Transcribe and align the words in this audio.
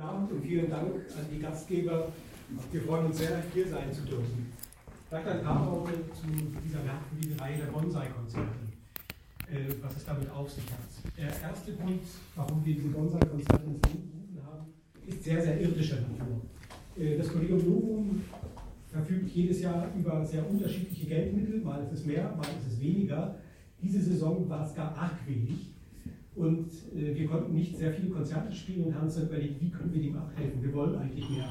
Guten 0.00 0.12
Abend 0.12 0.32
und 0.32 0.42
vielen 0.42 0.70
Dank 0.70 0.86
an 0.86 1.26
die 1.30 1.38
Gastgeber. 1.38 2.08
Wir 2.72 2.80
freuen 2.80 3.04
uns 3.04 3.18
sehr, 3.18 3.42
hier 3.52 3.68
sein 3.68 3.92
zu 3.92 4.00
dürfen. 4.00 4.50
Vielleicht 5.06 5.28
ein 5.28 5.42
paar 5.42 5.70
Worte 5.70 5.92
zu 6.14 6.26
dieser 6.64 6.82
merkwürdigen 6.84 7.38
Reihe 7.38 7.58
der 7.58 7.66
Bonsai-Konzerte, 7.66 8.48
äh, 9.52 9.74
was 9.82 9.96
es 9.98 10.06
damit 10.06 10.30
auf 10.30 10.50
sich 10.50 10.64
hat. 10.64 11.18
Der 11.18 11.50
erste 11.50 11.74
Grund, 11.74 12.00
warum 12.34 12.64
wir 12.64 12.74
diese 12.76 12.88
Bonsai-Konzerte 12.88 13.64
ins 13.66 13.92
Leben 13.92 14.40
haben, 14.42 14.72
ist 15.06 15.22
sehr, 15.22 15.42
sehr 15.42 15.60
irdischer 15.60 15.96
Natur. 15.96 16.40
Äh, 16.98 17.18
das 17.18 17.28
Kollegium 17.28 17.58
Novum 17.58 18.22
verfügt 18.90 19.28
jedes 19.28 19.60
Jahr 19.60 19.86
über 19.94 20.24
sehr 20.24 20.48
unterschiedliche 20.48 21.08
Geldmittel, 21.08 21.60
mal 21.60 21.82
ist 21.84 21.92
es 21.92 22.06
mehr, 22.06 22.34
mal 22.34 22.46
ist 22.46 22.72
es 22.72 22.80
weniger. 22.80 23.36
Diese 23.82 24.00
Saison 24.00 24.48
war 24.48 24.66
es 24.66 24.74
gar 24.74 24.96
arg 24.96 25.18
wenig. 25.26 25.69
Und 26.40 26.70
äh, 26.96 27.14
wir 27.14 27.28
konnten 27.28 27.52
nicht 27.52 27.76
sehr 27.76 27.92
viele 27.92 28.08
Konzerte 28.08 28.50
spielen 28.50 28.84
und 28.84 28.94
haben 28.94 29.04
uns 29.04 29.18
überlegt, 29.18 29.60
wie 29.60 29.68
können 29.68 29.92
wir 29.92 30.00
dem 30.00 30.16
abhelfen? 30.16 30.62
Wir 30.62 30.72
wollen 30.72 30.96
eigentlich 30.96 31.28
mehr. 31.28 31.50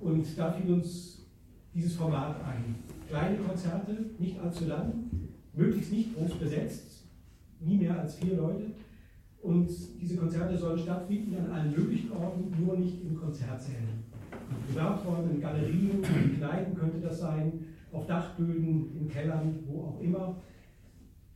Und 0.00 0.24
da 0.38 0.52
fiel 0.52 0.72
uns 0.72 1.26
dieses 1.74 1.96
Format 1.96 2.36
ein. 2.44 2.76
Kleine 3.08 3.38
Konzerte, 3.38 3.96
nicht 4.20 4.38
allzu 4.38 4.66
lang, 4.66 5.10
möglichst 5.52 5.90
nicht 5.90 6.14
groß 6.14 6.34
besetzt, 6.34 7.06
nie 7.58 7.76
mehr 7.76 7.98
als 7.98 8.14
vier 8.14 8.36
Leute. 8.36 8.66
Und 9.42 9.68
diese 10.00 10.16
Konzerte 10.16 10.56
sollen 10.56 10.78
stattfinden 10.78 11.34
an 11.36 11.50
allen 11.50 11.72
möglichen 11.72 12.12
Orten, 12.12 12.54
nur 12.64 12.76
nicht 12.76 13.02
in 13.02 13.16
Konzertsälen. 13.16 14.04
In 14.30 14.74
Privaträumen, 14.74 15.34
in 15.34 15.40
Galerien, 15.40 16.04
in 16.04 16.38
Kneipen 16.38 16.76
könnte 16.76 17.00
das 17.00 17.18
sein, 17.18 17.52
auf 17.90 18.06
Dachböden, 18.06 18.96
in 18.96 19.08
Kellern, 19.08 19.58
wo 19.66 19.82
auch 19.82 20.00
immer. 20.00 20.36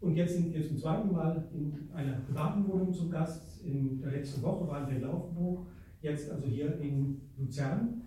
Und 0.01 0.15
jetzt 0.15 0.35
sind 0.35 0.55
wir 0.55 0.67
zum 0.67 0.79
zweiten 0.79 1.13
Mal 1.13 1.49
in 1.53 1.89
einer 1.93 2.19
privaten 2.19 2.69
Wohnung 2.69 2.93
zum 2.93 3.11
Gast. 3.11 3.65
In 3.65 4.01
der 4.01 4.13
letzten 4.13 4.43
Woche 4.43 4.67
waren 4.69 4.89
wir 4.89 4.97
in 4.97 5.03
Laufenburg, 5.03 5.67
jetzt 6.01 6.31
also 6.31 6.47
hier 6.47 6.79
in 6.81 7.21
Luzern. 7.37 8.03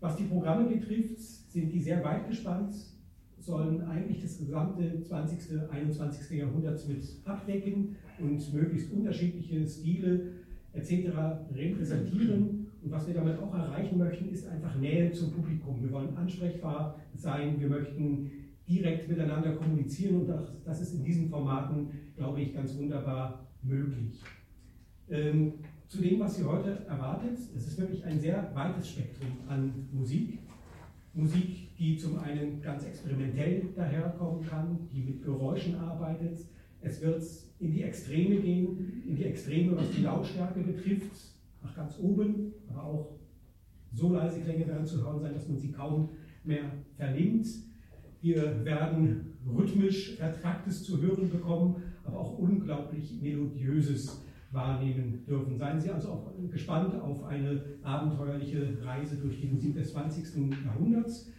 Was 0.00 0.16
die 0.16 0.24
Programme 0.24 0.68
betrifft, 0.68 1.18
sind 1.18 1.72
die 1.72 1.80
sehr 1.80 2.04
weit 2.04 2.28
gespannt, 2.28 2.74
sollen 3.40 3.82
eigentlich 3.82 4.22
das 4.22 4.38
gesamte 4.38 5.02
20., 5.02 5.70
21. 5.70 6.38
Jahrhundert 6.38 6.88
mit 6.88 7.04
abdecken 7.24 7.96
und 8.18 8.54
möglichst 8.54 8.92
unterschiedliche 8.92 9.66
Stile 9.66 10.32
etc. 10.72 11.08
repräsentieren. 11.54 12.66
Und 12.82 12.90
was 12.90 13.06
wir 13.06 13.14
damit 13.14 13.38
auch 13.38 13.54
erreichen 13.54 13.98
möchten, 13.98 14.28
ist 14.28 14.46
einfach 14.46 14.76
Nähe 14.76 15.10
zum 15.12 15.32
Publikum. 15.32 15.82
Wir 15.82 15.90
wollen 15.90 16.16
ansprechbar 16.16 16.96
sein, 17.14 17.58
wir 17.58 17.68
möchten 17.68 18.30
direkt 18.68 19.08
miteinander 19.08 19.52
kommunizieren 19.52 20.22
und 20.22 20.28
das, 20.28 20.52
das 20.64 20.80
ist 20.80 20.94
in 20.94 21.04
diesen 21.04 21.28
Formaten, 21.28 21.88
glaube 22.16 22.40
ich, 22.40 22.54
ganz 22.54 22.76
wunderbar 22.76 23.46
möglich. 23.62 24.22
Ähm, 25.08 25.54
zu 25.88 26.00
dem, 26.00 26.18
was 26.20 26.36
Sie 26.36 26.44
heute 26.44 26.84
erwartet, 26.88 27.38
es 27.54 27.66
ist 27.66 27.78
wirklich 27.78 28.04
ein 28.04 28.18
sehr 28.18 28.50
weites 28.54 28.88
Spektrum 28.90 29.28
an 29.48 29.88
Musik. 29.92 30.38
Musik, 31.12 31.76
die 31.78 31.96
zum 31.96 32.18
einen 32.18 32.60
ganz 32.60 32.84
experimentell 32.84 33.68
daherkommen 33.76 34.44
kann, 34.44 34.88
die 34.92 35.02
mit 35.02 35.22
Geräuschen 35.22 35.76
arbeitet. 35.76 36.38
Es 36.80 37.00
wird 37.00 37.22
in 37.60 37.70
die 37.70 37.82
Extreme 37.82 38.36
gehen, 38.40 39.02
in 39.06 39.14
die 39.14 39.24
Extreme, 39.24 39.76
was 39.76 39.90
die 39.90 40.02
Lautstärke 40.02 40.60
betrifft, 40.60 41.12
nach 41.62 41.74
ganz 41.76 41.98
oben, 42.00 42.52
aber 42.68 42.82
auch 42.82 43.14
so 43.92 44.12
leise 44.12 44.40
Klänge 44.40 44.66
werden 44.66 44.84
zu 44.84 45.04
hören 45.04 45.20
sein, 45.20 45.34
dass 45.34 45.48
man 45.48 45.58
sie 45.58 45.70
kaum 45.70 46.08
mehr 46.42 46.64
vernimmt. 46.96 47.46
Wir 48.24 48.64
werden 48.64 49.34
rhythmisch 49.54 50.16
Vertragtes 50.16 50.82
zu 50.82 50.98
hören 50.98 51.28
bekommen, 51.28 51.82
aber 52.04 52.20
auch 52.20 52.38
unglaublich 52.38 53.20
Melodiöses 53.20 54.24
wahrnehmen 54.50 55.22
dürfen. 55.26 55.58
Seien 55.58 55.78
Sie 55.78 55.90
also 55.90 56.08
auch 56.08 56.32
gespannt 56.50 56.98
auf 57.02 57.22
eine 57.24 57.62
abenteuerliche 57.82 58.78
Reise 58.82 59.16
durch 59.16 59.42
die 59.42 59.48
Musik 59.48 59.74
des 59.74 59.92
20. 59.92 60.24
Jahrhunderts. 60.64 61.30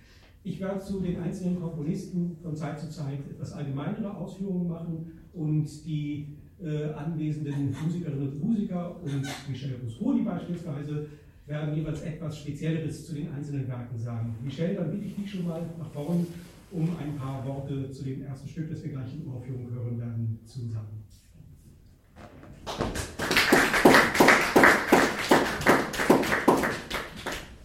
Ich 0.43 0.59
werde 0.59 0.79
zu 0.79 0.99
den 0.99 1.19
einzelnen 1.19 1.59
Komponisten 1.59 2.37
von 2.43 2.55
Zeit 2.55 2.79
zu 2.79 2.87
Zeit 2.91 3.17
etwas 3.31 3.53
allgemeinere 3.53 4.15
Ausführungen 4.15 4.67
machen 4.67 5.11
und 5.33 5.65
die 5.87 6.37
äh, 6.63 6.91
anwesenden 6.93 7.75
Musikerinnen 7.83 8.27
und 8.27 8.43
Musiker 8.43 9.01
und 9.01 9.23
Michel 9.49 9.79
Busconi 9.79 10.21
beispielsweise 10.21 11.07
werden 11.47 11.75
jeweils 11.75 12.03
etwas 12.03 12.37
Spezielleres 12.37 13.07
zu 13.07 13.15
den 13.15 13.31
einzelnen 13.31 13.67
Werken 13.67 13.97
sagen. 13.97 14.35
Michel, 14.43 14.75
dann 14.75 14.91
bitte 14.91 15.05
ich 15.05 15.15
dich 15.15 15.31
schon 15.31 15.47
mal 15.47 15.63
nach 15.79 15.89
vorne 15.89 16.27
um 16.75 16.97
ein 16.97 17.15
paar 17.15 17.45
Worte 17.45 17.89
zu 17.89 18.03
dem 18.03 18.23
ersten 18.23 18.49
Stück, 18.49 18.69
das 18.69 18.83
wir 18.83 18.91
gleich 18.91 19.13
in 19.13 19.25
Uraufführung 19.25 19.71
hören 19.71 19.97
werden, 19.97 20.39
zu 20.43 20.67
sagen. 20.67 21.05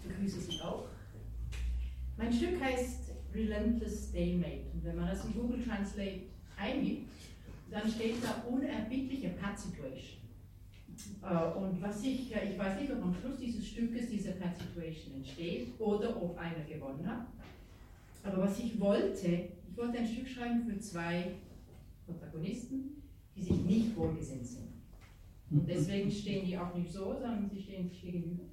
Ich 0.02 0.08
begrüße 0.08 0.40
Sie 0.40 0.60
auch. 0.60 0.84
Mein 2.16 2.32
Stück 2.32 2.60
heißt 2.60 3.10
Relentless 3.34 4.10
Stalemate. 4.10 4.70
Und 4.74 4.84
wenn 4.84 4.96
man 4.96 5.08
das 5.08 5.24
in 5.24 5.34
Google 5.34 5.60
Translate 5.64 6.20
eingibt, 6.56 7.10
dann 7.68 7.90
steht 7.90 8.22
da 8.22 8.44
unerbittliche 8.48 9.30
Pat 9.30 9.58
Situation. 9.58 10.20
Äh, 11.22 11.58
und 11.58 11.82
was 11.82 12.04
ich, 12.04 12.30
ich 12.30 12.58
weiß 12.58 12.80
nicht, 12.80 12.92
ob 12.92 13.02
am 13.02 13.14
Schluss 13.14 13.38
dieses 13.40 13.66
Stückes 13.66 14.08
diese 14.08 14.32
Pat 14.32 14.56
Situation 14.56 15.14
entsteht 15.16 15.80
oder 15.80 16.22
ob 16.22 16.38
einer 16.38 16.64
gewonnen 16.64 17.04
hat. 17.06 17.26
Aber 18.22 18.42
was 18.42 18.58
ich 18.58 18.78
wollte, 18.78 19.48
ich 19.68 19.76
wollte 19.76 19.98
ein 19.98 20.06
Stück 20.06 20.28
schreiben 20.28 20.62
für 20.64 20.78
zwei 20.78 21.36
Protagonisten, 22.06 23.02
die 23.34 23.42
sich 23.42 23.64
nicht 23.64 23.96
wohlgesinnt 23.96 24.46
sind. 24.46 24.68
Und 25.50 25.68
deswegen 25.68 26.10
stehen 26.10 26.46
die 26.46 26.56
auch 26.56 26.74
nicht 26.74 26.92
so, 26.92 27.14
sondern 27.14 27.50
sie 27.50 27.62
stehen 27.62 27.88
sich 27.88 28.02
gegenüber. 28.02 28.44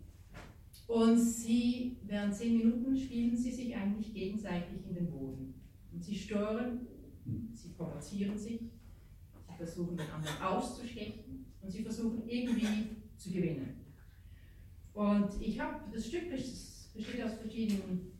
Und 0.87 1.19
sie, 1.19 1.97
während 2.03 2.33
zehn 2.33 2.57
Minuten 2.57 2.97
spielen 2.97 3.35
sie 3.35 3.51
sich 3.51 3.75
eigentlich 3.75 4.13
gegenseitig 4.13 4.87
in 4.87 4.95
den 4.95 5.11
Boden. 5.11 5.53
Und 5.91 6.03
sie 6.03 6.15
stören, 6.15 6.87
sie 7.53 7.69
provozieren 7.69 8.37
sich, 8.37 8.61
sie 8.61 9.57
versuchen 9.57 9.97
den 9.97 10.09
anderen 10.09 10.41
auszustechen 10.41 11.45
und 11.61 11.69
sie 11.69 11.83
versuchen 11.83 12.27
irgendwie 12.27 12.95
zu 13.17 13.31
gewinnen. 13.31 13.81
Und 14.93 15.29
ich 15.41 15.59
habe, 15.59 15.81
das 15.93 16.07
Stück 16.07 16.29
besteht 16.29 17.23
aus 17.23 17.33
verschiedenen 17.33 18.16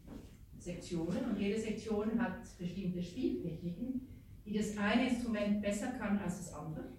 Sektionen 0.68 1.24
und 1.30 1.40
jede 1.40 1.60
Sektion 1.60 2.22
hat 2.22 2.40
bestimmte 2.58 3.02
Spieltechniken, 3.02 4.02
die 4.46 4.58
das 4.58 4.78
eine 4.78 5.10
Instrument 5.10 5.62
besser 5.62 5.92
kann 5.92 6.20
als 6.20 6.40
das 6.40 6.54
andere. 6.54 6.90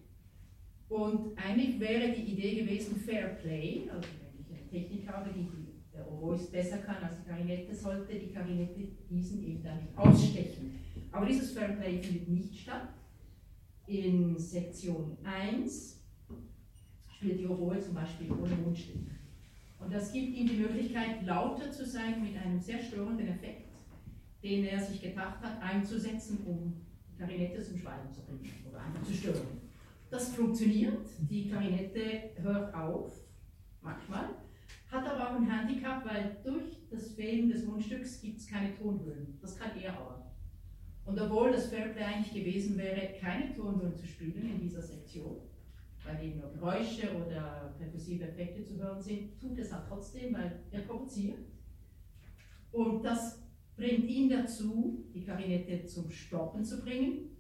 Und 0.89 1.37
eigentlich 1.37 1.79
wäre 1.79 2.11
die 2.13 2.33
Idee 2.33 2.63
gewesen, 2.63 2.97
Fair 2.97 3.29
Play, 3.43 3.91
also 3.91 4.09
wenn 4.09 4.41
ich 4.41 4.51
eine 4.51 4.69
Technik 4.69 5.07
habe, 5.09 5.31
die 5.35 5.47
der 5.93 6.11
Oboist 6.11 6.51
besser 6.51 6.79
kann 6.79 7.03
als 7.03 7.19
die 7.19 7.25
Klarinette, 7.25 7.75
sollte 7.75 8.19
die 8.19 8.29
Klarinette 8.29 8.89
diesen 9.11 9.45
eben 9.45 9.63
dann 9.63 9.81
nicht 9.81 9.99
ausstechen. 9.99 10.79
Aber 11.13 11.27
dieses 11.27 11.53
Fair 11.53 11.69
Play 11.69 12.01
findet 12.03 12.29
nicht 12.29 12.59
statt. 12.59 12.89
In 13.87 14.39
Sektion 14.39 15.19
1 15.25 16.03
spielt 17.15 17.41
die 17.41 17.47
Oboe 17.47 17.81
zum 17.81 17.95
Beispiel 17.95 18.31
ohne 18.33 18.55
Mundstück. 18.55 19.18
Und 19.79 19.93
das 19.93 20.13
gibt 20.13 20.35
ihm 20.37 20.49
die 20.49 20.57
Möglichkeit, 20.57 21.25
lauter 21.25 21.71
zu 21.71 21.87
sein 21.87 22.23
mit 22.23 22.37
einem 22.37 22.61
sehr 22.61 22.79
störenden 22.79 23.29
Effekt, 23.29 23.69
den 24.43 24.65
er 24.65 24.81
sich 24.81 25.01
gedacht 25.01 25.41
hat, 25.43 25.63
einzusetzen, 25.63 26.45
um 26.47 26.75
die 27.09 27.17
Klarinette 27.17 27.63
zum 27.63 27.79
Schweigen 27.79 28.13
zu 28.13 28.23
bringen 28.23 28.53
oder 28.69 28.81
einfach 28.81 29.03
zu 29.03 29.13
stören. 29.13 29.47
Das 30.11 30.35
funktioniert, 30.35 31.07
die 31.31 31.49
Klarinette 31.49 32.31
hört 32.37 32.75
auf, 32.75 33.13
manchmal, 33.83 34.31
hat 34.91 35.07
aber 35.07 35.31
auch 35.31 35.37
ein 35.37 35.51
Handicap, 35.51 36.05
weil 36.07 36.39
durch 36.43 36.89
das 36.91 37.13
Fehlen 37.13 37.51
des 37.51 37.65
Mundstücks 37.67 38.21
gibt 38.21 38.39
es 38.39 38.47
keine 38.47 38.75
Tonhöhen. 38.75 39.39
Das 39.41 39.59
kann 39.59 39.71
er 39.79 39.93
aber. 39.93 40.33
Und 41.05 41.21
obwohl 41.21 41.53
das 41.53 41.67
Fairplay 41.67 42.03
eigentlich 42.03 42.33
gewesen 42.33 42.77
wäre, 42.79 43.15
keine 43.21 43.55
Tonhöhen 43.55 43.95
zu 43.95 44.07
spielen 44.07 44.51
in 44.51 44.61
dieser 44.61 44.83
Sektion, 44.83 45.37
weil 46.09 46.25
eben 46.25 46.41
nur 46.41 46.51
Geräusche 46.51 47.15
oder 47.15 47.75
perkussive 47.79 48.25
Effekte 48.25 48.65
zu 48.65 48.79
hören 48.79 49.01
sind, 49.01 49.39
tut 49.39 49.59
es 49.59 49.73
auch 49.73 49.87
trotzdem, 49.87 50.35
weil 50.35 50.61
er 50.71 50.81
provoziert. 50.81 51.39
Und 52.73 53.03
das 53.03 53.43
bringt 53.77 54.09
ihn 54.09 54.29
dazu, 54.29 55.05
die 55.15 55.23
Klarinette 55.23 55.85
zum 55.87 56.11
Stoppen 56.11 56.65
zu 56.65 56.83
bringen. 56.83 57.37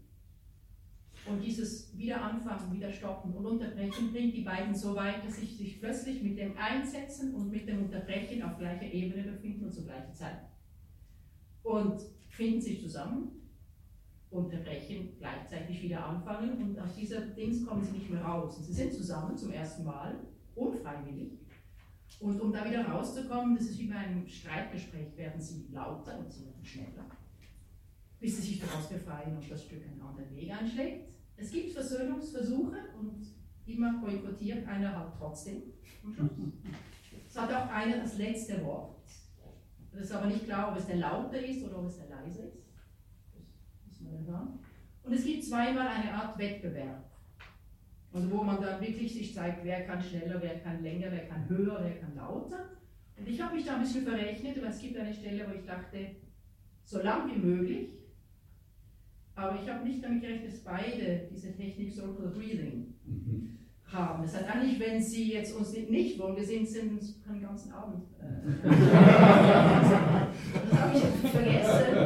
Und 1.26 1.42
dieses 1.42 1.96
Wiederanfangen, 1.96 2.72
Wiederstoppen 2.72 3.34
und 3.34 3.44
Unterbrechen 3.44 4.12
bringt 4.12 4.34
die 4.34 4.42
beiden 4.42 4.74
so 4.74 4.94
weit, 4.94 5.24
dass 5.26 5.36
sie 5.36 5.46
sich 5.46 5.80
plötzlich 5.80 6.22
mit 6.22 6.38
dem 6.38 6.56
Einsetzen 6.56 7.34
und 7.34 7.50
mit 7.50 7.68
dem 7.68 7.84
Unterbrechen 7.84 8.42
auf 8.42 8.56
gleicher 8.56 8.90
Ebene 8.90 9.24
befinden 9.24 9.64
und 9.64 9.72
zur 9.72 9.84
gleichen 9.84 10.14
Zeit. 10.14 10.38
Und 11.62 12.00
finden 12.28 12.60
sich 12.60 12.80
zusammen 12.80 13.32
unterbrechen, 14.30 15.16
gleichzeitig 15.18 15.82
wieder 15.82 16.04
anfangen 16.04 16.62
und 16.62 16.78
aus 16.78 16.94
dieser 16.94 17.20
Dings 17.20 17.66
kommen 17.66 17.82
sie 17.82 17.92
nicht 17.92 18.10
mehr 18.10 18.22
raus. 18.22 18.58
Und 18.58 18.64
sie 18.64 18.72
sind 18.72 18.92
zusammen 18.92 19.36
zum 19.36 19.52
ersten 19.52 19.84
Mal, 19.84 20.18
unfreiwillig. 20.54 21.38
Und 22.20 22.40
um 22.40 22.52
da 22.52 22.64
wieder 22.64 22.84
rauszukommen, 22.86 23.56
das 23.56 23.66
ist 23.66 23.78
wie 23.78 23.86
bei 23.86 23.96
einem 23.96 24.26
Streitgespräch, 24.26 25.16
werden 25.16 25.40
sie 25.40 25.68
lauter 25.72 26.18
und 26.18 26.30
sie 26.30 26.46
werden 26.46 26.64
schneller, 26.64 27.04
bis 28.18 28.36
sie 28.36 28.42
sich 28.42 28.60
daraus 28.60 28.88
befreien 28.88 29.36
und 29.36 29.50
das 29.50 29.64
Stück 29.64 29.82
einen 29.86 30.00
anderen 30.00 30.34
Weg 30.34 30.50
einschlägt. 30.50 31.08
Es 31.36 31.50
gibt 31.50 31.70
Versöhnungsversuche 31.70 32.76
und 32.98 33.24
immer 33.66 34.00
boykottiert 34.00 34.66
einer 34.66 34.98
halt 34.98 35.12
trotzdem. 35.16 35.62
Es 37.28 37.38
hat 37.38 37.52
auch 37.52 37.70
einer 37.70 37.98
das 37.98 38.18
letzte 38.18 38.64
Wort. 38.64 38.96
Das 39.92 40.02
ist 40.02 40.12
aber 40.12 40.26
nicht 40.26 40.44
klar, 40.44 40.72
ob 40.72 40.78
es 40.78 40.86
der 40.86 40.96
lauter 40.96 41.44
ist 41.44 41.64
oder 41.64 41.78
ob 41.78 41.86
es 41.86 41.96
der 41.96 42.08
leise 42.08 42.42
ist. 42.42 42.58
Das 42.66 42.72
müssen 42.72 42.74
wir 42.74 43.56
dann 43.60 43.86
hören. 43.86 43.96
Und 45.02 45.14
es 45.14 45.24
gibt 45.24 45.44
zweimal 45.44 45.88
eine 45.88 46.12
Art 46.12 46.38
Wettbewerb. 46.38 47.04
Also 48.12 48.30
wo 48.30 48.42
man 48.42 48.60
dann 48.60 48.80
wirklich 48.80 49.12
sich 49.12 49.34
zeigt, 49.34 49.64
wer 49.64 49.84
kann 49.84 50.02
schneller, 50.02 50.40
wer 50.40 50.60
kann 50.60 50.82
länger, 50.82 51.10
wer 51.10 51.26
kann 51.26 51.48
höher, 51.48 51.80
wer 51.82 51.98
kann 51.98 52.14
lauter. 52.14 52.70
Und 53.16 53.28
ich 53.28 53.40
habe 53.40 53.54
mich 53.54 53.64
da 53.64 53.76
ein 53.76 53.82
bisschen 53.82 54.04
verrechnet, 54.04 54.60
weil 54.60 54.70
es 54.70 54.80
gibt 54.80 54.96
eine 54.96 55.12
Stelle, 55.12 55.46
wo 55.48 55.54
ich 55.54 55.64
dachte, 55.64 56.16
so 56.84 57.02
lang 57.02 57.30
wie 57.30 57.38
möglich. 57.38 57.88
Aber 59.34 59.60
ich 59.60 59.68
habe 59.68 59.86
nicht 59.86 60.02
damit 60.02 60.22
gerechnet, 60.22 60.52
dass 60.52 60.60
beide 60.60 61.28
diese 61.30 61.54
Technik 61.54 61.92
Circular 61.92 62.32
Breathing 62.32 62.94
mhm. 63.04 63.57
Haben. 63.92 64.22
Das 64.22 64.34
heißt 64.34 64.48
eigentlich, 64.54 64.78
wenn 64.80 65.02
Sie 65.02 65.32
jetzt 65.32 65.54
uns 65.56 65.72
nicht 65.72 66.18
wollen, 66.18 66.36
wir 66.36 66.44
sind, 66.44 66.68
uns 66.90 67.22
den 67.22 67.42
ganzen 67.42 67.72
Abend. 67.72 68.04
Äh, 68.20 68.24
das 68.68 68.72
habe 70.80 70.92
ich 70.94 71.30
vergessen, 71.30 71.96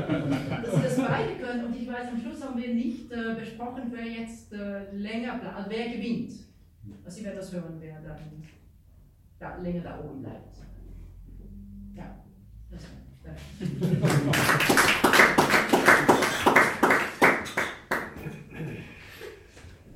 dass 0.63 0.75
Sie 0.75 0.83
das 0.83 0.97
beide 0.97 1.35
können. 1.41 1.67
Und 1.67 1.77
ich 1.77 1.89
weiß, 1.89 2.09
am 2.13 2.21
Schluss 2.21 2.45
haben 2.45 2.61
wir 2.61 2.75
nicht 2.75 3.11
äh, 3.11 3.35
besprochen, 3.39 3.91
wer 3.91 4.07
jetzt 4.07 4.53
äh, 4.53 4.95
länger 4.95 5.39
bleibt, 5.39 5.57
also 5.57 5.71
wer 5.71 5.89
gewinnt. 5.89 6.33
Also 7.05 7.19
Sie 7.19 7.25
werden 7.25 7.37
das 7.37 7.53
hören, 7.53 7.77
wer 7.81 8.01
dann 8.01 8.19
da, 9.39 9.57
länger 9.57 9.83
da 9.83 10.01
oben 10.01 10.23
bleibt. 10.23 10.57
Ja, 11.95 12.25
das 12.71 12.83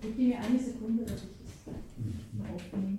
Gib 0.00 0.18
mir 0.18 0.38
eine 0.38 0.58
Sekunde, 0.58 1.04
dass 1.04 1.24
ich 1.24 1.30
das 1.44 1.74
aufnehme. 2.48 2.98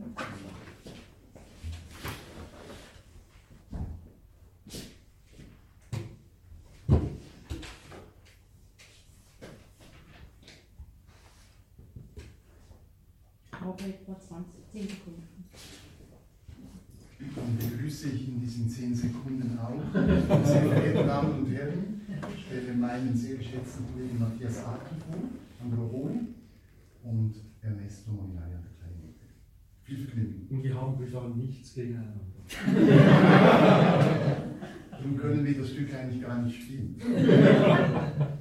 Brauche 13.78 13.90
etwa 13.90 14.20
20, 14.20 14.68
10 14.72 14.82
Sekunden. 14.82 15.24
Dann 17.20 17.58
begrüße 17.58 18.10
ich 18.10 18.28
in 18.28 18.40
diesen 18.40 18.68
10 18.70 18.96
Sekunden 18.96 19.58
auch, 19.60 19.82
sehr 20.46 20.62
verehrte 20.64 21.06
Damen 21.06 21.40
und 21.40 21.52
Herren, 21.52 22.02
ich 22.36 22.46
stelle 22.46 22.74
meinen 22.74 23.16
sehr 23.16 23.36
geschätzten 23.38 23.86
Kollegen 23.94 24.18
Matthias 24.20 24.66
Aken 24.66 24.98
vor, 24.98 25.16
an 25.62 25.70
der 25.70 25.80
Oboe 25.80 26.20
und 27.04 27.36
Ernesto 27.62 28.12
Molinari 28.12 28.56
an 28.56 28.64
der 28.64 28.72
Klarinette. 28.80 29.26
Viel 29.84 30.00
Vergnügen. 30.06 30.48
Und 30.50 30.64
wir 30.64 30.74
haben 30.76 30.98
privat 30.98 31.36
nichts 31.36 31.76
gegeneinander. 31.76 32.26
Nun 35.04 35.18
können 35.18 35.46
wir 35.46 35.58
das 35.60 35.70
Stück 35.70 35.94
eigentlich 35.94 36.22
gar 36.22 36.42
nicht 36.42 36.64
spielen. 36.64 36.96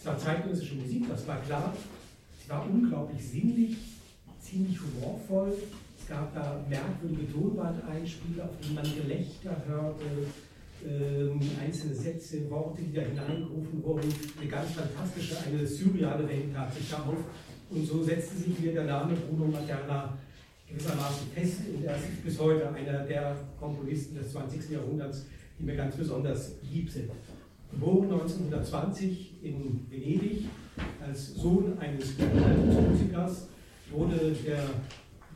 Es 0.00 0.06
war 0.06 0.16
zeitgenössische 0.16 0.76
Musik, 0.76 1.06
das 1.10 1.28
war 1.28 1.36
klar. 1.42 1.74
Es 2.40 2.48
war 2.48 2.66
unglaublich 2.66 3.22
sinnlich, 3.22 3.76
ziemlich 4.40 4.78
humorvoll. 4.80 5.52
Es 6.00 6.08
gab 6.08 6.34
da 6.34 6.64
merkwürdige 6.70 7.30
Tonbandeinspiele, 7.30 8.42
auf 8.42 8.56
die 8.62 8.72
man 8.72 8.84
Gelächter 8.84 9.54
hörte, 9.68 10.06
ähm, 10.88 11.38
einzelne 11.62 11.94
Sätze, 11.94 12.48
Worte, 12.48 12.80
die 12.80 12.94
da 12.94 13.02
hineingerufen 13.02 13.84
wurden. 13.84 14.08
Eine 14.40 14.48
ganz 14.48 14.70
fantastische, 14.70 15.36
eine 15.46 15.66
surreale 15.66 16.26
Welt 16.26 16.54
tat 16.54 16.74
sich 16.74 16.88
da 16.88 16.96
auf. 16.96 17.18
Und 17.68 17.86
so 17.86 18.02
setzte 18.02 18.36
sich 18.38 18.58
mir 18.58 18.72
der 18.72 18.84
Name 18.84 19.14
Bruno 19.14 19.48
Materna 19.48 20.16
gewissermaßen 20.66 21.26
fest 21.34 21.58
und 21.74 21.84
er 21.84 21.96
ist 21.96 22.24
bis 22.24 22.38
heute 22.38 22.72
einer 22.72 23.04
der 23.04 23.36
Komponisten 23.58 24.14
des 24.14 24.32
20. 24.32 24.70
Jahrhunderts, 24.70 25.26
die 25.58 25.64
mir 25.64 25.76
ganz 25.76 25.94
besonders 25.94 26.52
lieb 26.72 26.88
sind. 26.88 27.10
Geboren 27.72 28.12
1920 28.12 29.34
in 29.42 29.86
Venedig 29.88 30.46
als 31.06 31.34
Sohn 31.34 31.78
eines 31.78 32.14
Musikers, 32.88 33.48
wurde 33.90 34.36
der 34.46 34.64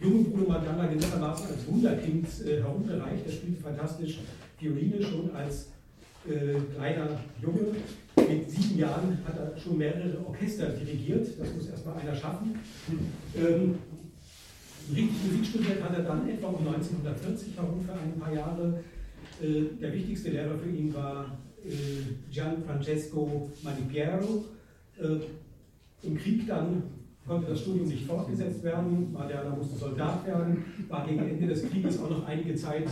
junge 0.00 0.24
Bruno 0.24 0.48
Madonna 0.48 0.86
gewissermaßen 0.86 1.46
als 1.48 1.66
Wunderkind 1.66 2.26
äh, 2.46 2.60
herumgereicht. 2.60 3.26
Er 3.26 3.32
spielte 3.32 3.62
fantastisch 3.62 4.20
Violine 4.58 5.02
schon 5.02 5.34
als 5.34 5.68
äh, 6.28 6.60
kleiner 6.74 7.08
Junge. 7.42 7.76
Mit 8.16 8.50
sieben 8.50 8.78
Jahren 8.78 9.18
hat 9.26 9.36
er 9.38 9.58
schon 9.58 9.78
mehrere 9.78 10.24
Orchester 10.26 10.68
dirigiert. 10.68 11.26
Das 11.38 11.52
muss 11.54 11.68
erstmal 11.68 11.98
einer 11.98 12.14
schaffen. 12.14 12.58
Ähm, 13.36 13.78
richtig 14.94 15.56
Musik 15.56 15.82
hat 15.82 15.96
er 15.96 16.04
dann 16.04 16.28
etwa 16.28 16.48
um 16.48 16.66
1940 16.66 17.56
herum 17.56 17.84
für 17.84 17.92
ein 17.92 18.18
paar 18.18 18.32
Jahre. 18.32 18.80
Äh, 19.42 19.80
der 19.80 19.92
wichtigste 19.92 20.30
Lehrer 20.30 20.58
für 20.58 20.70
ihn 20.70 20.94
war 20.94 21.38
Gianfrancesco 22.30 23.50
Manipiero. 23.62 24.44
Äh, 24.98 26.06
Im 26.06 26.16
Krieg 26.16 26.46
dann 26.46 26.82
konnte 27.26 27.50
das 27.50 27.60
Studium 27.60 27.88
nicht 27.88 28.06
fortgesetzt 28.06 28.62
werden, 28.62 29.12
Mariana 29.12 29.56
musste 29.56 29.76
Soldat 29.76 30.26
werden, 30.26 30.64
war 30.88 31.06
gegen 31.06 31.20
Ende 31.20 31.46
des 31.46 31.68
Krieges 31.70 31.98
auch 31.98 32.10
noch 32.10 32.26
einige 32.26 32.54
Zeit 32.54 32.84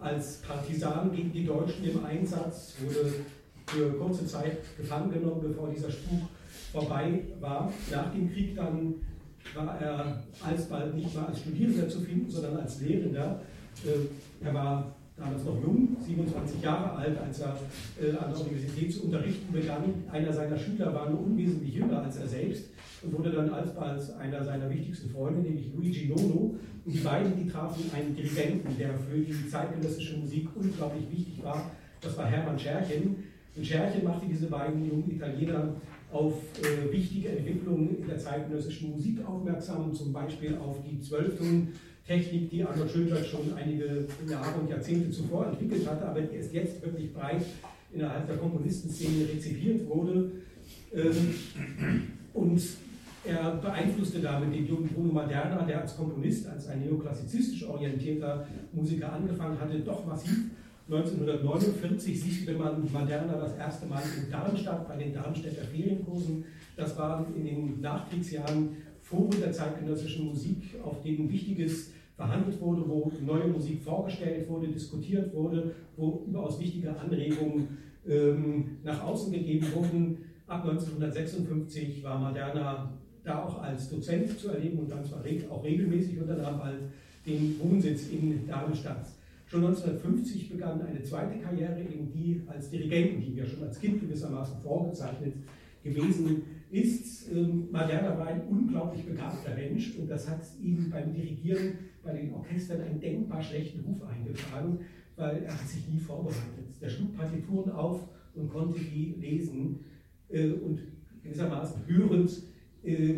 als 0.00 0.36
Partisan 0.38 1.12
gegen 1.14 1.32
die 1.32 1.44
Deutschen 1.44 1.84
im 1.84 2.04
Einsatz, 2.04 2.74
wurde 2.80 3.12
für 3.66 3.90
kurze 3.98 4.26
Zeit 4.26 4.58
gefangen 4.76 5.12
genommen, 5.12 5.42
bevor 5.42 5.70
dieser 5.70 5.90
Spuk 5.90 6.22
vorbei 6.72 7.22
war. 7.40 7.72
Nach 7.90 8.12
dem 8.12 8.32
Krieg 8.32 8.56
dann 8.56 8.94
war 9.54 9.78
er 9.80 10.22
alsbald 10.42 10.94
nicht 10.94 11.14
mehr 11.14 11.28
als 11.28 11.40
Studierender 11.40 11.88
zu 11.88 12.00
finden, 12.00 12.30
sondern 12.30 12.56
als 12.58 12.80
Lehrender. 12.80 13.40
Äh, 13.84 14.44
er 14.44 14.54
war 14.54 14.94
damals 15.16 15.44
noch 15.44 15.62
jung, 15.62 15.96
27 16.00 16.62
Jahre 16.62 16.92
alt, 16.92 17.18
als 17.18 17.40
er 17.40 17.56
äh, 18.00 18.16
an 18.16 18.32
der 18.32 18.40
Universität 18.40 18.92
zu 18.92 19.04
unterrichten 19.04 19.52
begann. 19.52 20.04
Einer 20.10 20.32
seiner 20.32 20.58
Schüler 20.58 20.92
war 20.92 21.08
nur 21.08 21.20
unwesentlich 21.20 21.74
jünger 21.74 22.02
als 22.02 22.16
er 22.16 22.26
selbst 22.26 22.70
und 23.02 23.16
wurde 23.16 23.30
dann 23.30 23.50
alsbald 23.50 24.00
einer 24.18 24.44
seiner 24.44 24.68
wichtigsten 24.70 25.10
Freunde, 25.10 25.40
nämlich 25.40 25.72
Luigi 25.74 26.08
Nono. 26.08 26.56
Und 26.84 26.92
die 26.92 26.98
beiden, 26.98 27.36
die 27.36 27.48
trafen 27.48 27.84
einen 27.94 28.14
Dirigenten, 28.14 28.76
der 28.76 28.90
für 28.98 29.16
die 29.16 29.48
zeitgenössische 29.48 30.18
Musik 30.18 30.48
unglaublich 30.54 31.10
wichtig 31.10 31.42
war. 31.44 31.70
Das 32.00 32.16
war 32.18 32.26
Hermann 32.26 32.58
Scherchen. 32.58 33.16
Und 33.56 33.64
Scherchen 33.64 34.04
machte 34.04 34.26
diese 34.26 34.46
beiden 34.46 34.84
jungen 34.84 35.10
Italiener 35.10 35.76
auf 36.12 36.34
äh, 36.60 36.92
wichtige 36.92 37.28
Entwicklungen 37.28 37.98
in 38.00 38.06
der 38.06 38.18
zeitgenössischen 38.18 38.90
Musik 38.90 39.18
aufmerksam, 39.26 39.94
zum 39.94 40.12
Beispiel 40.12 40.56
auf 40.56 40.78
die 40.88 41.00
Zwölften 41.00 41.72
Technik, 42.06 42.50
die 42.50 42.62
Arnold 42.62 42.90
Schönberg 42.90 43.24
schon 43.24 43.54
einige 43.54 44.06
Jahre 44.28 44.60
und 44.60 44.68
Jahrzehnte 44.68 45.10
zuvor 45.10 45.46
entwickelt 45.46 45.88
hatte, 45.88 46.06
aber 46.06 46.20
die 46.20 46.36
erst 46.36 46.52
jetzt 46.52 46.84
wirklich 46.84 47.12
breit 47.12 47.44
innerhalb 47.92 48.26
der 48.26 48.36
Komponistenszene 48.36 49.28
rezipiert 49.28 49.88
wurde. 49.88 50.30
Ähm, 50.94 51.34
und 52.34 52.62
er 53.24 53.52
beeinflusste 53.52 54.20
damit 54.20 54.54
den 54.54 54.66
jungen 54.66 54.88
Bruno 54.88 55.12
Maderna, 55.12 55.62
der 55.62 55.80
als 55.80 55.96
Komponist, 55.96 56.46
als 56.46 56.68
ein 56.68 56.80
neoklassizistisch 56.80 57.66
orientierter 57.66 58.46
Musiker 58.72 59.12
angefangen 59.12 59.58
hatte, 59.58 59.78
doch 59.80 60.04
massiv. 60.04 60.50
1949 60.86 62.20
sicherte 62.20 62.58
man 62.58 62.92
Maderna 62.92 63.38
das 63.38 63.56
erste 63.56 63.86
Mal 63.86 64.02
in 64.18 64.30
Darmstadt 64.30 64.86
bei 64.86 64.96
den 64.96 65.14
Darmstädter 65.14 65.62
Ferienkursen. 65.62 66.44
Das 66.76 66.98
waren 66.98 67.34
in 67.34 67.46
den 67.46 67.80
Nachkriegsjahren 67.80 68.76
Foren 69.04 69.38
der 69.38 69.52
zeitgenössischen 69.52 70.26
Musik, 70.26 70.62
auf 70.82 71.02
denen 71.02 71.30
Wichtiges 71.30 71.92
verhandelt 72.16 72.58
wurde, 72.60 72.88
wo 72.88 73.12
neue 73.24 73.48
Musik 73.48 73.82
vorgestellt 73.82 74.48
wurde, 74.48 74.68
diskutiert 74.68 75.34
wurde, 75.34 75.72
wo 75.96 76.24
überaus 76.26 76.58
wichtige 76.58 76.96
Anregungen 76.96 77.76
ähm, 78.08 78.78
nach 78.82 79.04
außen 79.04 79.30
gegeben 79.30 79.66
wurden. 79.74 80.18
Ab 80.46 80.64
1956 80.64 82.02
war 82.02 82.18
Moderna 82.18 82.92
da 83.22 83.44
auch 83.44 83.62
als 83.62 83.90
Dozent 83.90 84.38
zu 84.38 84.48
erleben 84.48 84.78
und 84.78 84.90
dann 84.90 85.04
zwar 85.04 85.22
auch 85.50 85.64
regelmäßig 85.64 86.20
unter 86.20 86.36
nahm 86.36 86.58
bald 86.58 86.80
den 87.26 87.58
Wohnsitz 87.60 88.08
in 88.08 88.46
Darmstadt. 88.46 89.06
Schon 89.46 89.64
1950 89.66 90.50
begann 90.50 90.80
eine 90.80 91.02
zweite 91.02 91.38
Karriere, 91.40 91.80
eben 91.80 92.10
die 92.10 92.40
als 92.46 92.70
Dirigenten, 92.70 93.20
die 93.20 93.36
wir 93.36 93.46
schon 93.46 93.64
als 93.64 93.78
Kind 93.78 94.00
gewissermaßen 94.00 94.60
vorgezeichnet 94.62 95.34
gewesen 95.82 96.42
ist. 96.74 97.30
Ähm, 97.30 97.68
Maderna 97.70 98.18
war 98.18 98.26
ein 98.26 98.46
unglaublich 98.48 99.06
begabter 99.06 99.54
Mensch 99.54 99.96
und 99.96 100.10
das 100.10 100.28
hat 100.28 100.42
ihm 100.60 100.90
beim 100.90 101.12
Dirigieren 101.12 101.78
bei 102.02 102.12
den 102.12 102.34
Orchestern 102.34 102.82
einen 102.82 103.00
denkbar 103.00 103.42
schlechten 103.42 103.80
Ruf 103.80 104.02
eingetragen, 104.02 104.80
weil 105.16 105.44
er 105.44 105.52
hat 105.52 105.66
sich 105.68 105.88
nie 105.88 105.98
vorbereitet. 105.98 106.66
Er 106.80 106.90
schlug 106.90 107.16
Partituren 107.16 107.70
auf 107.70 108.08
und 108.34 108.48
konnte 108.48 108.80
die 108.80 109.14
lesen 109.18 109.80
äh, 110.28 110.50
und 110.50 110.80
gewissermaßen 111.22 111.86
hörend 111.86 112.42
äh, 112.82 113.14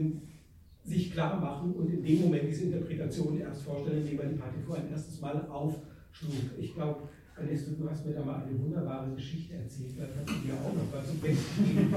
sich 0.84 1.12
klar 1.12 1.40
machen 1.40 1.72
und 1.72 1.90
in 1.90 2.04
dem 2.04 2.20
Moment 2.20 2.44
diese 2.48 2.64
Interpretation 2.64 3.40
erst 3.40 3.62
vorstellen, 3.62 4.02
indem 4.02 4.20
er 4.20 4.28
die 4.28 4.36
Partitur 4.38 4.76
ein 4.76 4.90
erstes 4.90 5.20
Mal 5.20 5.46
aufschlug. 5.48 6.32
Ich 6.60 6.74
glaube, 6.74 7.08
Ernesto, 7.38 7.72
du 7.72 7.90
hast 7.90 8.06
mir 8.06 8.14
da 8.14 8.24
mal 8.24 8.42
eine 8.42 8.58
wunderbare 8.58 9.14
Geschichte 9.14 9.54
erzählt, 9.56 9.90
vielleicht 9.94 10.16
hast 10.16 10.28
du 10.28 10.46
dir 10.46 10.54
auch 10.54 10.72
noch 10.72 10.90
was 10.90 11.06
zum 11.06 11.20
Besten 11.20 11.64
gegeben. 11.64 11.94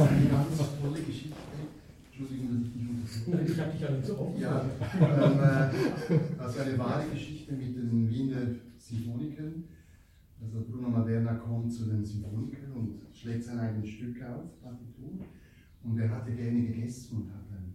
Eine 0.00 0.28
ganz 0.28 0.58
tolle 0.80 1.00
Geschichte. 1.00 1.36
Entschuldigung, 2.06 2.60
dass 2.60 3.16
ich 3.16 3.26
nicht 3.26 3.28
Nein, 3.28 3.46
ich 3.46 3.60
habe 3.60 3.72
dich 3.72 3.80
ja 3.80 3.90
nicht 3.90 4.06
so 4.06 4.18
offen. 4.18 4.40
Ja, 4.40 4.64
ähm, 5.00 5.38
äh, 5.40 6.42
also 6.42 6.60
eine 6.60 6.78
wahre 6.78 7.08
Geschichte 7.08 7.52
mit 7.54 7.74
den 7.74 8.10
Wiener 8.10 8.46
Symphonikern. 8.78 9.64
Also 10.42 10.64
Bruno 10.68 10.90
Maderna 10.90 11.34
kommt 11.34 11.72
zu 11.72 11.86
den 11.86 12.04
Symphonikern 12.04 12.72
und 12.74 13.00
schlägt 13.14 13.44
sein 13.44 13.58
eigenes 13.58 13.88
Stück 13.88 14.22
auf, 14.24 14.60
Partitur. 14.62 15.24
Und 15.84 15.98
er 15.98 16.10
hatte 16.10 16.32
gerne 16.32 16.62
gegessen 16.62 17.16
und 17.16 17.28
hat 17.32 17.44
dann, 17.50 17.74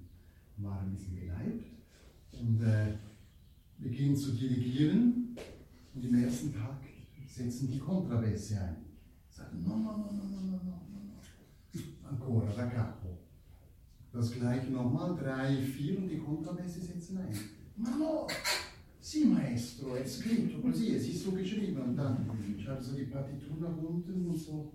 war 0.58 0.82
ein 0.82 0.92
bisschen 0.92 1.20
geleibt 1.20 1.66
und 2.34 2.62
äh, 2.62 2.94
beginnt 3.80 4.20
zu 4.20 4.34
dirigieren. 4.34 5.36
Und 5.94 6.06
im 6.06 6.24
ersten 6.24 6.54
Tag 6.54 6.78
sentì 7.39 7.78
contravesse 7.78 8.58
anni. 8.58 8.89
No, 9.63 9.76
no, 9.76 9.96
no, 9.96 10.12
no, 10.12 10.24
no, 10.24 10.39
no, 10.41 10.60
no, 10.63 10.82
no. 10.91 11.20
Ancora, 12.10 12.52
da 12.54 12.67
capo. 12.67 13.20
Das 14.12 14.30
gleiche 14.32 14.70
nochmal, 14.70 15.15
drei, 15.15 15.56
vier 15.56 15.98
und 15.98 16.10
die 16.10 16.17
Kontrabässe 16.17 16.82
setzen 16.82 17.17
ein. 17.17 17.34
Ma 17.76 17.96
no! 17.96 18.28
Sì, 19.00 19.26
maestro, 19.26 19.96
è 19.96 20.06
scritto 20.06 20.60
così, 20.60 20.94
esiste 20.94 21.30
un 21.30 21.36
che 21.38 21.44
c'è 21.44 21.56
arriva 21.56 21.84
andando 21.84 22.22
c'è 22.22 22.26
cominciare 22.28 22.84
se 22.84 22.94
di 22.96 23.04
partitura 23.04 23.70
conto, 23.70 24.12
non 24.13 24.36
so. 24.36 24.74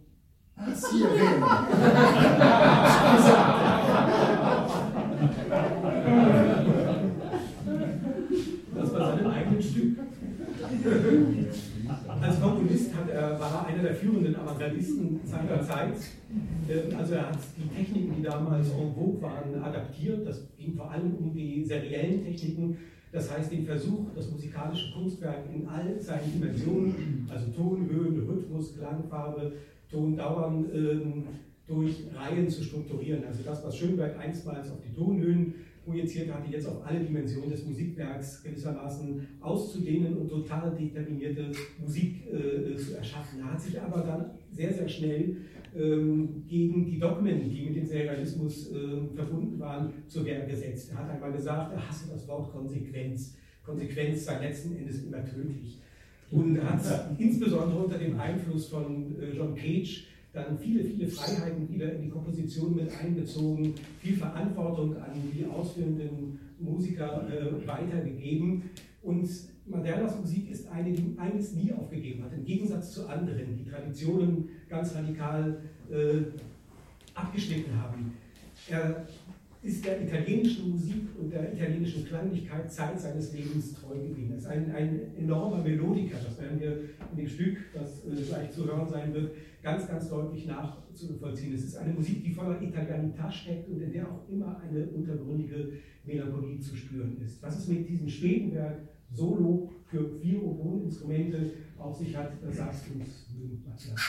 Ah 0.54 0.74
sì, 0.74 1.02
è 1.02 1.08
vero! 1.08 1.46
Scusate! 2.96 4.35
Als 12.20 12.40
Komponist 12.40 12.94
hat 12.94 13.08
er, 13.10 13.38
war 13.38 13.52
er 13.52 13.66
einer 13.66 13.82
der 13.82 13.94
führenden 13.94 14.34
Avantgardisten 14.34 15.20
seiner 15.24 15.62
Zeit. 15.62 15.94
Ähm, 16.68 16.96
also 16.96 17.14
er 17.14 17.28
hat 17.28 17.38
die 17.56 17.68
Techniken, 17.68 18.16
die 18.16 18.22
damals 18.22 18.70
en 18.70 18.94
vogue 18.94 19.22
waren, 19.22 19.62
adaptiert. 19.62 20.26
Das 20.26 20.42
ging 20.58 20.74
vor 20.74 20.90
allem 20.90 21.14
um 21.14 21.32
die 21.32 21.64
seriellen 21.64 22.24
Techniken. 22.24 22.76
Das 23.12 23.30
heißt 23.32 23.52
den 23.52 23.64
Versuch, 23.64 24.06
das 24.14 24.30
musikalische 24.30 24.92
Kunstwerk 24.92 25.44
in 25.54 25.66
all 25.68 25.98
seinen 26.00 26.32
Dimensionen, 26.32 27.28
also 27.32 27.46
Ton, 27.52 27.88
Höhen, 27.88 28.28
Rhythmus, 28.28 28.76
Klangfarbe, 28.76 29.52
Tondauern, 29.90 30.66
ähm, 30.74 31.24
durch 31.66 32.04
Reihen 32.14 32.48
zu 32.48 32.62
strukturieren. 32.62 33.24
Also 33.24 33.42
das, 33.44 33.64
was 33.64 33.76
Schönberg 33.76 34.18
einstmals 34.18 34.70
auf 34.70 34.78
die 34.86 34.94
Tonhöhen 34.94 35.54
projiziert 35.86 36.34
hatte, 36.34 36.50
jetzt 36.50 36.66
auf 36.66 36.84
alle 36.84 37.00
Dimensionen 37.00 37.50
des 37.50 37.64
Musikwerks 37.64 38.42
gewissermaßen 38.42 39.26
auszudehnen 39.40 40.16
und 40.16 40.28
total 40.28 40.76
determinierte 40.76 41.50
Musik 41.80 42.26
äh, 42.26 42.76
zu 42.76 42.96
erschaffen. 42.96 43.38
Er 43.38 43.52
hat 43.52 43.60
sich 43.60 43.80
aber 43.80 44.02
dann 44.02 44.30
sehr, 44.50 44.72
sehr 44.72 44.88
schnell 44.88 45.36
ähm, 45.74 46.44
gegen 46.48 46.84
die 46.84 46.98
Dogmen, 46.98 47.48
die 47.48 47.66
mit 47.66 47.76
dem 47.76 47.86
Serialismus 47.86 48.72
äh, 48.72 49.14
verbunden 49.14 49.58
waren, 49.60 49.92
zur 50.08 50.24
Wehr 50.24 50.44
gesetzt. 50.44 50.90
Er 50.90 50.98
hat 50.98 51.10
einmal 51.10 51.32
gesagt, 51.32 51.72
er 51.72 51.88
hasse 51.88 52.10
das 52.10 52.26
Wort 52.26 52.50
Konsequenz. 52.50 53.36
Konsequenz 53.64 54.24
sei 54.24 54.40
letzten 54.40 54.76
Endes 54.76 55.04
immer 55.04 55.24
tödlich. 55.24 55.80
Und 56.32 56.60
hat 56.60 56.82
insbesondere 57.18 57.84
unter 57.84 57.98
dem 57.98 58.18
Einfluss 58.18 58.68
von 58.68 59.14
äh, 59.20 59.36
John 59.36 59.54
Cage 59.54 60.08
dann 60.36 60.58
viele, 60.58 60.84
viele 60.84 61.08
Freiheiten 61.08 61.68
wieder 61.68 61.92
in 61.94 62.02
die 62.02 62.08
Komposition 62.08 62.76
mit 62.76 62.90
einbezogen, 63.00 63.74
viel 64.00 64.16
Verantwortung 64.16 64.96
an 64.96 65.12
die 65.34 65.46
ausführenden 65.46 66.38
Musiker 66.60 67.26
äh, 67.28 67.66
weitergegeben. 67.66 68.64
Und 69.02 69.28
Mandelas 69.64 70.18
Musik 70.20 70.50
ist 70.50 70.68
eine, 70.68 70.92
die 70.92 71.16
eines 71.18 71.54
nie 71.54 71.72
aufgegeben 71.72 72.22
hat, 72.22 72.32
im 72.34 72.44
Gegensatz 72.44 72.92
zu 72.92 73.08
anderen, 73.08 73.56
die 73.56 73.68
Traditionen 73.68 74.48
ganz 74.68 74.94
radikal 74.94 75.58
äh, 75.90 76.18
abgeschnitten 77.14 77.74
haben. 77.80 78.12
Er 78.68 79.06
ist 79.62 79.84
der 79.84 80.02
italienischen 80.02 80.70
Musik 80.70 81.02
und 81.18 81.32
der 81.32 81.52
italienischen 81.52 82.04
Klanglichkeit 82.06 82.70
Zeit 82.70 83.00
seines 83.00 83.32
Lebens 83.32 83.74
treu 83.74 83.94
geblieben. 83.94 84.32
Er 84.32 84.38
ist 84.38 84.46
ein, 84.46 84.72
ein 84.72 85.00
enormer 85.18 85.62
Melodiker, 85.62 86.18
das 86.22 86.40
werden 86.40 86.60
wir 86.60 86.72
in 87.10 87.16
dem 87.16 87.28
Stück, 87.28 87.56
das 87.74 88.04
äh, 88.04 88.22
gleich 88.22 88.52
zu 88.52 88.66
hören 88.66 88.88
sein 88.88 89.12
wird, 89.14 89.32
ganz, 89.66 89.88
ganz 89.88 90.08
deutlich 90.08 90.46
nachzuvollziehen. 90.46 91.52
Es 91.52 91.64
ist 91.64 91.76
eine 91.76 91.92
Musik, 91.92 92.22
die 92.22 92.32
voller 92.32 92.60
Italianità 92.60 93.28
steckt 93.28 93.68
und 93.68 93.80
in 93.80 93.92
der 93.92 94.08
auch 94.08 94.28
immer 94.28 94.60
eine 94.60 94.86
untergründige 94.86 95.72
Melancholie 96.04 96.60
zu 96.60 96.76
spüren 96.76 97.20
ist. 97.20 97.42
Was 97.42 97.58
es 97.58 97.66
mit 97.66 97.88
diesem 97.88 98.08
Schwedenberg 98.08 98.78
Solo 99.12 99.72
für 99.84 100.08
vier 100.20 100.40
Oboen-Instrumente 100.40 101.50
auf 101.78 101.96
sich 101.96 102.16
hat, 102.16 102.32
das 102.44 102.56
sagst 102.56 102.84
du 102.88 103.00
uns, 103.00 103.26
Matthias. 103.66 104.00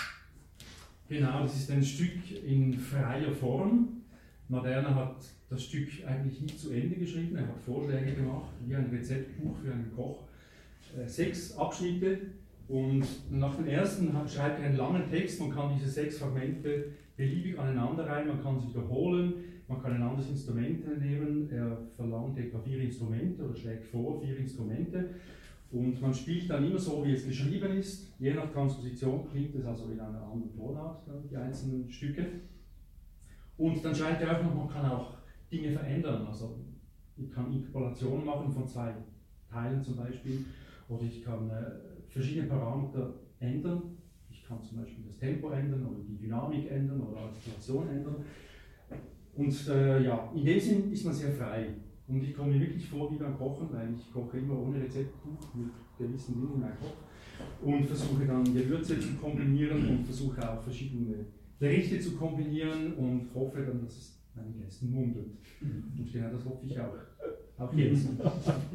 Genau, 1.10 1.42
das 1.42 1.56
ist 1.56 1.72
ein 1.72 1.84
Stück 1.84 2.44
in 2.46 2.74
freier 2.74 3.32
Form. 3.32 4.04
Moderna 4.50 4.94
hat 4.94 5.26
das 5.50 5.64
Stück 5.64 5.90
eigentlich 6.06 6.40
nicht 6.40 6.60
zu 6.60 6.72
Ende 6.72 6.98
geschrieben, 6.98 7.36
er 7.36 7.48
hat 7.48 7.60
Vorschläge 7.60 8.14
gemacht, 8.14 8.52
wie 8.64 8.76
ein 8.76 8.92
Rezeptbuch 8.92 9.58
für 9.58 9.72
einen 9.72 9.92
Koch. 9.96 10.20
Äh, 10.96 11.08
sechs 11.08 11.58
Abschnitte, 11.58 12.20
und 12.68 13.06
nach 13.32 13.56
dem 13.56 13.68
ersten 13.68 14.12
schreibt 14.28 14.60
er 14.60 14.66
einen 14.66 14.78
langen 14.78 15.10
Text, 15.10 15.40
man 15.40 15.52
kann 15.52 15.72
diese 15.74 15.90
sechs 15.90 16.20
Fragmente 16.20 16.86
beliebig 17.16 17.58
aneinander 17.58 18.06
reihen, 18.06 18.28
man 18.28 18.42
kann 18.42 18.60
sie 18.60 18.70
wiederholen, 18.70 19.34
man 19.68 19.82
kann 19.82 19.94
ein 19.94 20.02
anderes 20.02 20.30
Instrument 20.30 20.86
nehmen, 21.00 21.50
er 21.52 21.78
verlangt 21.96 22.38
etwa 22.38 22.60
vier 22.60 22.82
Instrumente 22.82 23.44
oder 23.44 23.56
schlägt 23.56 23.86
vor 23.86 24.22
vier 24.22 24.38
Instrumente 24.38 25.10
und 25.72 26.02
man 26.02 26.14
spielt 26.14 26.50
dann 26.50 26.66
immer 26.66 26.80
so, 26.80 27.06
wie 27.06 27.12
es 27.12 27.26
geschrieben 27.26 27.78
ist. 27.78 28.14
Je 28.20 28.34
nach 28.34 28.52
Transposition 28.52 29.30
klingt 29.30 29.54
es 29.56 29.66
also 29.66 29.92
in 29.92 30.00
einer 30.00 30.22
anderen 30.22 30.56
Tonart, 30.56 31.02
die 31.30 31.36
einzelnen 31.36 31.90
Stücke. 31.90 32.26
Und 33.58 33.84
dann 33.84 33.94
schreibt 33.94 34.22
er 34.22 34.38
auch 34.38 34.44
noch, 34.44 34.56
man 34.56 34.70
kann 34.70 34.90
auch 34.90 35.16
Dinge 35.52 35.72
verändern. 35.72 36.26
Also 36.26 36.60
ich 37.18 37.32
kann 37.32 37.52
Interpolationen 37.52 38.26
machen 38.26 38.52
von 38.52 38.68
zwei 38.68 38.94
Teilen 39.52 39.84
zum 39.84 39.98
Beispiel, 39.98 40.46
oder 40.88 41.04
ich 41.04 41.24
kann 41.24 41.50
äh, 41.50 41.87
verschiedene 42.10 42.48
Parameter 42.48 43.14
ändern. 43.40 43.98
Ich 44.30 44.44
kann 44.44 44.64
zum 44.64 44.80
Beispiel 44.80 45.04
das 45.08 45.18
Tempo 45.18 45.50
ändern 45.50 45.86
oder 45.86 46.04
die 46.08 46.18
Dynamik 46.18 46.72
ändern 46.72 47.02
oder 47.02 47.22
Artikulation 47.22 47.88
ändern. 47.90 48.16
Und 49.36 49.68
äh, 49.68 50.04
ja, 50.04 50.32
in 50.36 50.46
dem 50.46 50.60
Sinn 50.60 50.92
ist 50.92 51.06
man 51.06 51.14
sehr 51.14 51.32
frei. 51.32 51.68
Und 52.08 52.24
ich 52.24 52.34
komme 52.34 52.54
mir 52.54 52.62
wirklich 52.62 52.88
vor 52.88 53.12
wie 53.12 53.18
beim 53.18 53.38
Kochen, 53.38 53.68
weil 53.72 53.94
ich 53.94 54.12
koche 54.12 54.38
immer 54.38 54.58
ohne 54.60 54.82
Rezeptbuch 54.82 55.54
mit 55.54 55.70
gewissen 55.98 56.36
Dingen 56.36 56.54
in 56.56 56.62
meinem 56.62 56.80
Kopf 56.80 56.98
und 57.62 57.86
versuche 57.86 58.26
dann 58.26 58.44
Gewürze 58.46 59.00
zu 59.00 59.16
kombinieren 59.16 59.86
und 59.88 60.06
versuche 60.06 60.50
auch 60.50 60.62
verschiedene 60.62 61.26
Gerichte 61.60 62.00
zu 62.00 62.16
kombinieren 62.16 62.94
und 62.94 63.28
hoffe 63.34 63.62
dann, 63.64 63.82
dass 63.82 63.98
es 63.98 64.20
meinen 64.36 64.58
Gästen 64.58 64.92
muntert. 64.92 65.26
Und 65.62 66.12
genau 66.12 66.30
das 66.32 66.46
hoffe 66.46 66.66
ich 66.66 66.80
auch. 66.80 66.96
Auch 67.60 67.74
jetzt. 67.74 68.08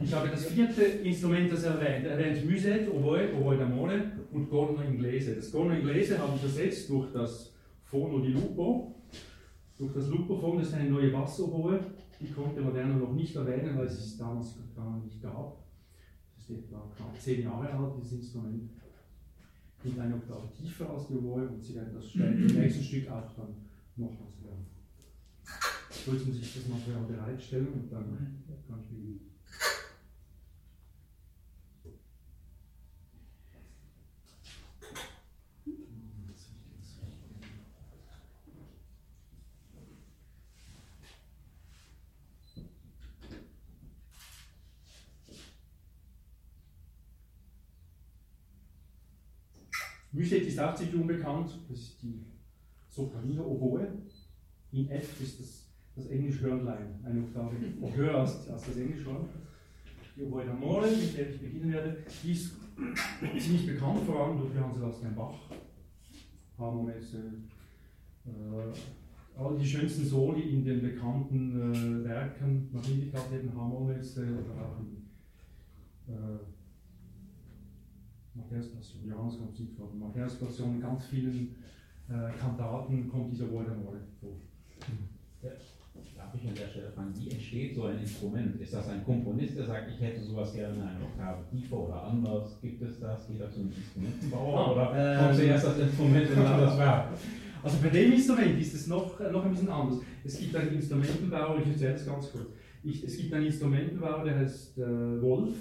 Ich 0.02 0.12
habe 0.12 0.28
das 0.28 0.46
vierte 0.46 0.82
Instrument, 0.82 1.52
das 1.52 1.62
er 1.62 1.78
erwähnt. 1.78 2.04
Er 2.04 2.18
erwähnt 2.18 2.50
Musette, 2.50 2.92
Oboe, 2.92 3.32
Oboe 3.32 3.54
d'Amore 3.54 4.00
und 4.32 4.50
Corno 4.50 4.82
Inglese. 4.82 5.36
Das 5.36 5.52
Corno 5.52 5.72
Inglese 5.72 6.18
habe 6.18 6.32
ich 6.36 6.42
ersetzt 6.42 6.90
durch 6.90 7.12
das 7.12 7.52
Fono 7.84 8.18
di 8.18 8.32
Lupo. 8.32 8.96
Durch 9.78 9.92
das 9.92 10.08
Lupophon, 10.08 10.58
das 10.58 10.68
ist 10.68 10.74
eine 10.74 10.90
neue 10.90 11.10
Bassoboe. 11.10 11.78
Die 12.20 12.32
konnte 12.32 12.60
Moderno 12.60 12.94
noch 12.96 13.12
nicht 13.12 13.36
erwähnen, 13.36 13.78
weil 13.78 13.86
es 13.86 13.98
es 13.98 14.18
damals 14.18 14.58
gar 14.74 14.98
nicht 14.98 15.22
gab. 15.22 15.64
Das 16.34 16.50
ist 16.50 16.64
etwa 16.64 16.90
knapp 16.96 17.20
zehn 17.20 17.44
Jahre 17.44 17.72
alt, 17.72 17.94
dieses 17.98 18.12
Instrument. 18.14 18.68
Klingt 19.80 19.98
eine 20.00 20.16
Oktave 20.16 20.48
tiefer 20.50 20.90
als 20.90 21.06
die 21.06 21.14
Oboe 21.14 21.48
und 21.48 21.62
Sie 21.62 21.76
werden 21.76 21.94
das 21.94 22.10
später 22.10 22.26
im 22.26 22.46
nächsten 22.46 22.82
Stück 22.82 23.08
auch 23.08 23.32
dann 23.36 23.54
nochmals 23.96 24.40
hören 24.42 24.71
sollten 25.92 26.32
sich 26.32 26.54
das 26.54 26.66
Material 26.68 27.04
bereitstellen 27.04 27.68
und 27.68 27.92
dann 27.92 28.44
kann 28.66 28.80
ich 28.80 28.88
beginnen. 28.88 29.32
Müstet 50.14 50.42
ist 50.42 50.58
auch 50.60 50.74
ziemlich 50.74 50.94
unbekannt, 50.94 51.50
das 51.70 51.78
ist 51.78 52.02
die 52.02 52.22
Sopranino 52.90 53.44
Oboe. 53.44 53.88
In 54.70 54.90
F 54.90 55.20
ist 55.22 55.40
das 55.40 55.61
das 55.94 56.06
Englisch-Hörnlein, 56.06 57.00
eine 57.04 57.22
Oktave. 57.22 57.56
Höher 57.94 58.20
als, 58.20 58.48
als 58.48 58.66
das 58.66 58.76
Englisch-Horn. 58.76 59.28
Die 60.16 60.22
Oboe 60.22 60.44
mit 60.44 61.16
der 61.16 61.30
ich 61.30 61.40
beginnen 61.40 61.72
werde, 61.72 61.96
die 62.22 62.32
ist 62.32 62.54
ziemlich 63.38 63.66
bekannt, 63.66 64.00
vor 64.04 64.26
allem 64.26 64.38
durch 64.38 64.54
Johann 64.54 64.74
Sebastian 64.74 65.14
Bach, 65.14 65.34
Hammermesse, 66.58 67.32
äh, 68.26 69.38
all 69.38 69.56
die 69.56 69.66
schönsten 69.66 70.04
Soli 70.04 70.42
in 70.50 70.64
den 70.64 70.82
bekannten 70.82 71.72
äh, 71.72 72.04
Werken, 72.04 72.68
Magnificat 72.72 73.32
eben 73.32 73.56
Hammermesse 73.56 74.22
oder 74.22 74.66
auch 74.66 74.78
in 74.80 76.12
äh, 76.12 76.38
Matthäus-Passion, 78.34 79.06
Johannes 79.06 79.38
kommt 79.38 79.58
nicht 79.58 79.72
vor, 79.74 79.94
Matthäus-Passion, 79.94 80.74
in 80.74 80.80
ganz 80.80 81.06
vielen 81.06 81.56
äh, 82.08 82.30
Kantaten 82.38 83.08
kommt 83.08 83.32
dieser 83.32 83.50
Oboe 83.50 83.64
vor. 84.20 84.36
Ja 85.42 85.52
darf 86.32 86.42
ich 86.42 86.48
an 86.48 86.54
der 86.54 86.68
Stelle 86.68 86.90
fragen, 86.90 87.12
wie 87.18 87.30
entsteht 87.30 87.74
so 87.74 87.84
ein 87.84 87.98
Instrument? 87.98 88.60
Ist 88.60 88.72
das 88.72 88.88
ein 88.88 89.04
Komponist, 89.04 89.56
der 89.56 89.66
sagt, 89.66 89.90
ich 89.90 90.00
hätte 90.00 90.22
sowas 90.22 90.54
gerne 90.54 90.82
eine 90.82 91.04
Oktave 91.04 91.44
tiefer 91.50 91.78
oder 91.78 92.04
anders? 92.04 92.58
Gibt 92.60 92.80
es 92.82 93.00
das? 93.00 93.28
Geht 93.28 93.40
das 93.40 93.54
um 93.56 93.70
Instrumentenbauer 93.70 94.58
ah, 94.58 94.72
oder 94.72 94.92
ähm, 94.96 95.18
kommt 95.18 95.36
zuerst 95.36 95.66
das 95.66 95.78
Instrument 95.78 96.30
in 96.30 96.38
ein 96.38 96.46
anderes 96.46 96.78
Werk? 96.78 97.08
Also 97.62 97.76
bei 97.82 97.88
dem 97.90 98.12
Instrument 98.12 98.60
ist 98.60 98.74
es 98.74 98.86
noch, 98.86 99.20
noch 99.20 99.44
ein 99.44 99.50
bisschen 99.50 99.68
anders. 99.68 99.98
Es 100.24 100.38
gibt 100.38 100.56
einen 100.56 100.74
Instrumentenbauer, 100.74 101.58
ich 101.60 101.68
erzähle 101.68 101.94
es 101.94 102.06
ganz 102.06 102.32
kurz. 102.32 102.46
Ich, 102.82 103.04
es 103.04 103.16
gibt 103.16 103.32
einen 103.34 103.46
Instrumentenbauer, 103.46 104.24
der 104.24 104.38
heißt 104.38 104.78
äh, 104.78 105.22
Wolf. 105.22 105.54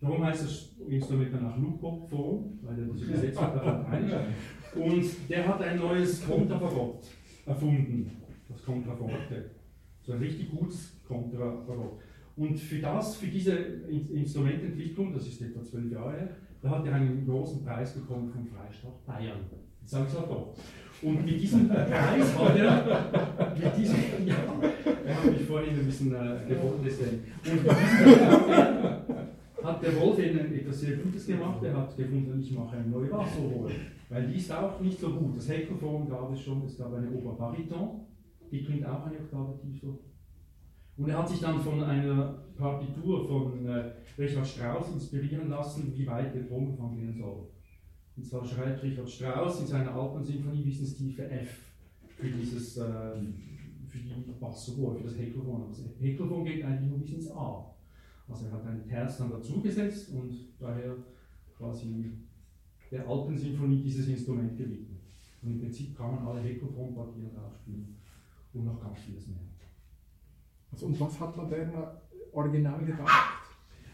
Darum 0.00 0.24
heißt 0.24 0.44
das 0.44 0.70
Instrument 0.86 1.32
dann 1.32 1.46
auch 1.50 1.56
Lupo-Form, 1.56 2.58
weil 2.62 2.78
er 2.78 2.84
diese 2.92 3.12
Besetzung 3.12 3.44
darauf 3.54 3.86
einigt. 3.86 4.14
Und 4.74 5.30
der 5.30 5.46
hat 5.46 5.62
ein 5.62 5.78
neues 5.78 6.26
Kontrafagott 6.26 7.04
erfunden, 7.46 8.10
das 8.48 8.62
Kontraforte. 8.64 9.50
So 10.06 10.12
ein 10.12 10.18
richtig 10.18 10.50
gutes 10.50 11.00
Kontrabarock. 11.06 12.00
Und 12.36 12.58
für 12.58 12.78
das, 12.78 13.16
für 13.16 13.28
diese 13.28 13.52
Instrumententwicklung, 13.52 15.12
das 15.12 15.26
ist 15.26 15.40
etwa 15.40 15.62
zwölf 15.62 15.90
Jahre 15.92 16.12
her, 16.12 16.28
da 16.60 16.70
hat 16.70 16.86
er 16.86 16.94
einen 16.94 17.24
großen 17.26 17.64
Preis 17.64 17.94
bekommen 17.94 18.30
vom 18.30 18.46
Freistaat 18.46 19.06
Bayern. 19.06 19.38
Jetzt 19.80 19.90
sage 19.90 20.06
ich 20.08 20.14
es 20.14 20.20
doch. 20.20 20.54
Und 21.02 21.24
mit 21.24 21.40
diesem 21.40 21.68
Preis 21.70 22.38
hat 22.38 22.56
er, 22.56 23.54
mit 23.54 23.76
diesem, 23.76 23.96
ja, 24.26 24.34
er 25.04 25.22
hat 25.22 25.30
mich 25.30 25.42
vorhin 25.42 25.78
ein 25.78 25.86
bisschen 25.86 26.14
äh, 26.14 26.48
gefunden, 26.48 26.80
deswegen. 26.84 27.24
Und 27.44 27.62
mit 27.62 27.72
diesem, 27.72 29.24
hat 29.64 29.82
der 29.82 30.00
Wolf 30.00 30.18
eben 30.18 30.54
etwas 30.54 30.80
sehr 30.80 30.96
Gutes 30.96 31.26
gemacht. 31.26 31.62
Er 31.62 31.76
hat 31.76 31.96
gefunden, 31.96 32.38
ich 32.40 32.52
mache 32.52 32.76
eine 32.76 32.88
neue 32.88 33.08
Bassrolle. 33.08 33.70
Weil 34.10 34.26
die 34.26 34.36
ist 34.36 34.52
auch 34.52 34.80
nicht 34.80 35.00
so 35.00 35.10
gut. 35.10 35.36
Das 35.36 35.48
Heckelform 35.48 36.08
gab 36.08 36.32
es 36.32 36.40
schon, 36.40 36.62
es 36.64 36.76
gab 36.76 36.94
eine 36.94 37.10
Oberbariton, 37.10 38.02
die 38.54 38.62
klingt 38.62 38.86
auch 38.86 39.04
eine 39.04 39.18
Oktave 39.18 39.58
tiefer. 39.60 39.98
Und 40.96 41.08
er 41.08 41.18
hat 41.18 41.28
sich 41.28 41.40
dann 41.40 41.58
von 41.58 41.82
einer 41.82 42.44
Partitur 42.56 43.26
von 43.26 43.66
äh, 43.66 43.92
Richard 44.16 44.46
Strauss 44.46 44.92
inspirieren 44.92 45.48
lassen, 45.48 45.92
wie 45.92 46.06
weit 46.06 46.32
der 46.32 46.46
Trommelfang 46.46 46.94
gehen 46.94 47.18
soll. 47.18 47.48
Und 48.16 48.24
zwar 48.24 48.44
schreibt 48.44 48.80
Richard 48.84 49.10
Strauss 49.10 49.60
in 49.60 49.66
seiner 49.66 49.92
Alpensymphonie 49.92 50.64
Wissenstiefe 50.64 51.28
F 51.28 51.72
für 52.16 52.30
dieses, 52.30 52.76
äh, 52.76 53.16
für 53.88 53.98
die 53.98 54.14
Bassrohr, 54.38 54.94
für 54.94 55.02
das 55.02 55.18
Heckelhorn. 55.18 55.64
Das 55.68 55.82
Heckelhorn 56.00 56.44
geht 56.44 56.64
eigentlich 56.64 56.90
nur 56.90 57.00
bis 57.00 57.10
ins 57.10 57.32
A. 57.32 57.74
Also 58.28 58.46
er 58.46 58.52
hat 58.52 58.66
einen 58.66 58.84
Terz 58.84 59.18
dann 59.18 59.30
dazugesetzt 59.30 60.10
und 60.12 60.32
daher 60.60 60.94
quasi 61.58 62.12
der 62.92 63.08
Alpensymphonie 63.08 63.82
dieses 63.82 64.06
Instrument 64.06 64.56
gewidmet. 64.56 65.00
Und 65.42 65.50
im 65.50 65.60
Prinzip 65.60 65.96
kann 65.96 66.14
man 66.14 66.24
alle 66.24 66.40
Heckelhornpartien 66.40 67.34
drauf 67.34 67.52
spielen 67.60 67.96
und 68.54 68.64
noch 68.64 68.80
ganz 68.80 68.98
vieles 69.00 69.26
mehr. 69.26 69.38
Also, 70.70 70.86
und 70.86 70.98
was 70.98 71.20
hat 71.20 71.36
Moderna 71.36 72.00
original 72.32 72.84
gedacht? 72.84 73.44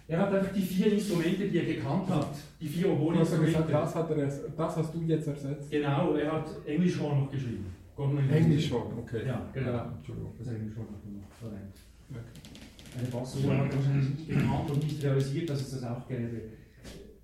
Er 0.09 0.18
hat 0.18 0.33
einfach 0.33 0.53
die 0.53 0.62
vier 0.62 0.92
Instrumente, 0.92 1.49
die 1.49 1.59
er 1.59 1.75
gekannt 1.75 2.09
hat, 2.09 2.35
die 2.61 2.66
vier 2.66 2.90
Oboe-Instrumente. 2.90 3.64
das, 3.70 3.94
hat 3.94 4.11
er, 4.11 4.27
das 4.27 4.77
hast 4.77 4.94
du 4.94 5.03
jetzt 5.03 5.29
ersetzt. 5.29 5.70
Genau, 5.70 6.14
er 6.14 6.33
hat 6.33 6.49
Englischhorn 6.66 7.20
noch 7.20 7.31
geschrieben. 7.31 7.66
Gordon 7.94 8.29
Englisch 8.31 8.68
schon, 8.68 8.99
okay. 8.99 9.27
Ja, 9.27 9.49
genau. 9.53 9.70
Ja, 9.70 9.92
Entschuldigung. 9.96 10.33
Das 10.37 10.49
Englischhorn 10.49 10.88
hat 10.88 11.05
er 11.05 11.11
noch 11.12 11.31
verwendet. 11.31 11.79
Okay. 12.11 12.99
Eine 12.99 13.09
Bassrohr 13.09 13.57
hat 13.59 13.77
wahrscheinlich 13.77 14.11
nicht 14.11 14.29
gekannt 14.29 14.70
und 14.70 14.83
nicht 14.83 15.05
realisiert, 15.05 15.51
dass 15.51 15.61
es 15.61 15.70
das 15.70 15.85
auch 15.85 16.09
gäbe. 16.09 16.40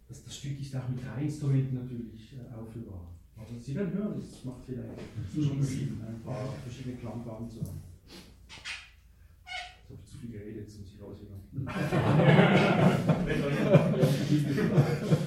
Das, 0.07 0.23
das 0.23 0.37
Stück 0.37 0.61
ist 0.61 0.77
auch 0.77 0.89
mit 0.89 1.05
drei 1.05 1.23
Instrumenten 1.23 1.75
natürlich 1.75 2.35
äh, 2.35 2.55
aufführbar. 2.55 3.16
Also 3.39 3.55
Sie 3.61 3.75
werden 3.75 3.93
hören, 3.93 4.19
es 4.19 4.45
macht 4.45 4.65
vielleicht 4.67 4.89
schon 5.35 5.63
Sinn, 5.63 6.01
ein 6.07 6.23
paar 6.23 6.55
verschiedene 6.65 6.97
Klangfarben 6.97 7.49
zu 7.51 7.61
haben. 7.61 7.83
Jetzt 9.79 9.91
habe 9.91 10.01
ich 10.03 10.11
zu 10.11 10.19
viel 10.19 10.31
geredet, 10.31 10.57
jetzt 10.63 10.79
muss 10.81 10.89
ich 10.93 11.01
raushören. 11.01 11.43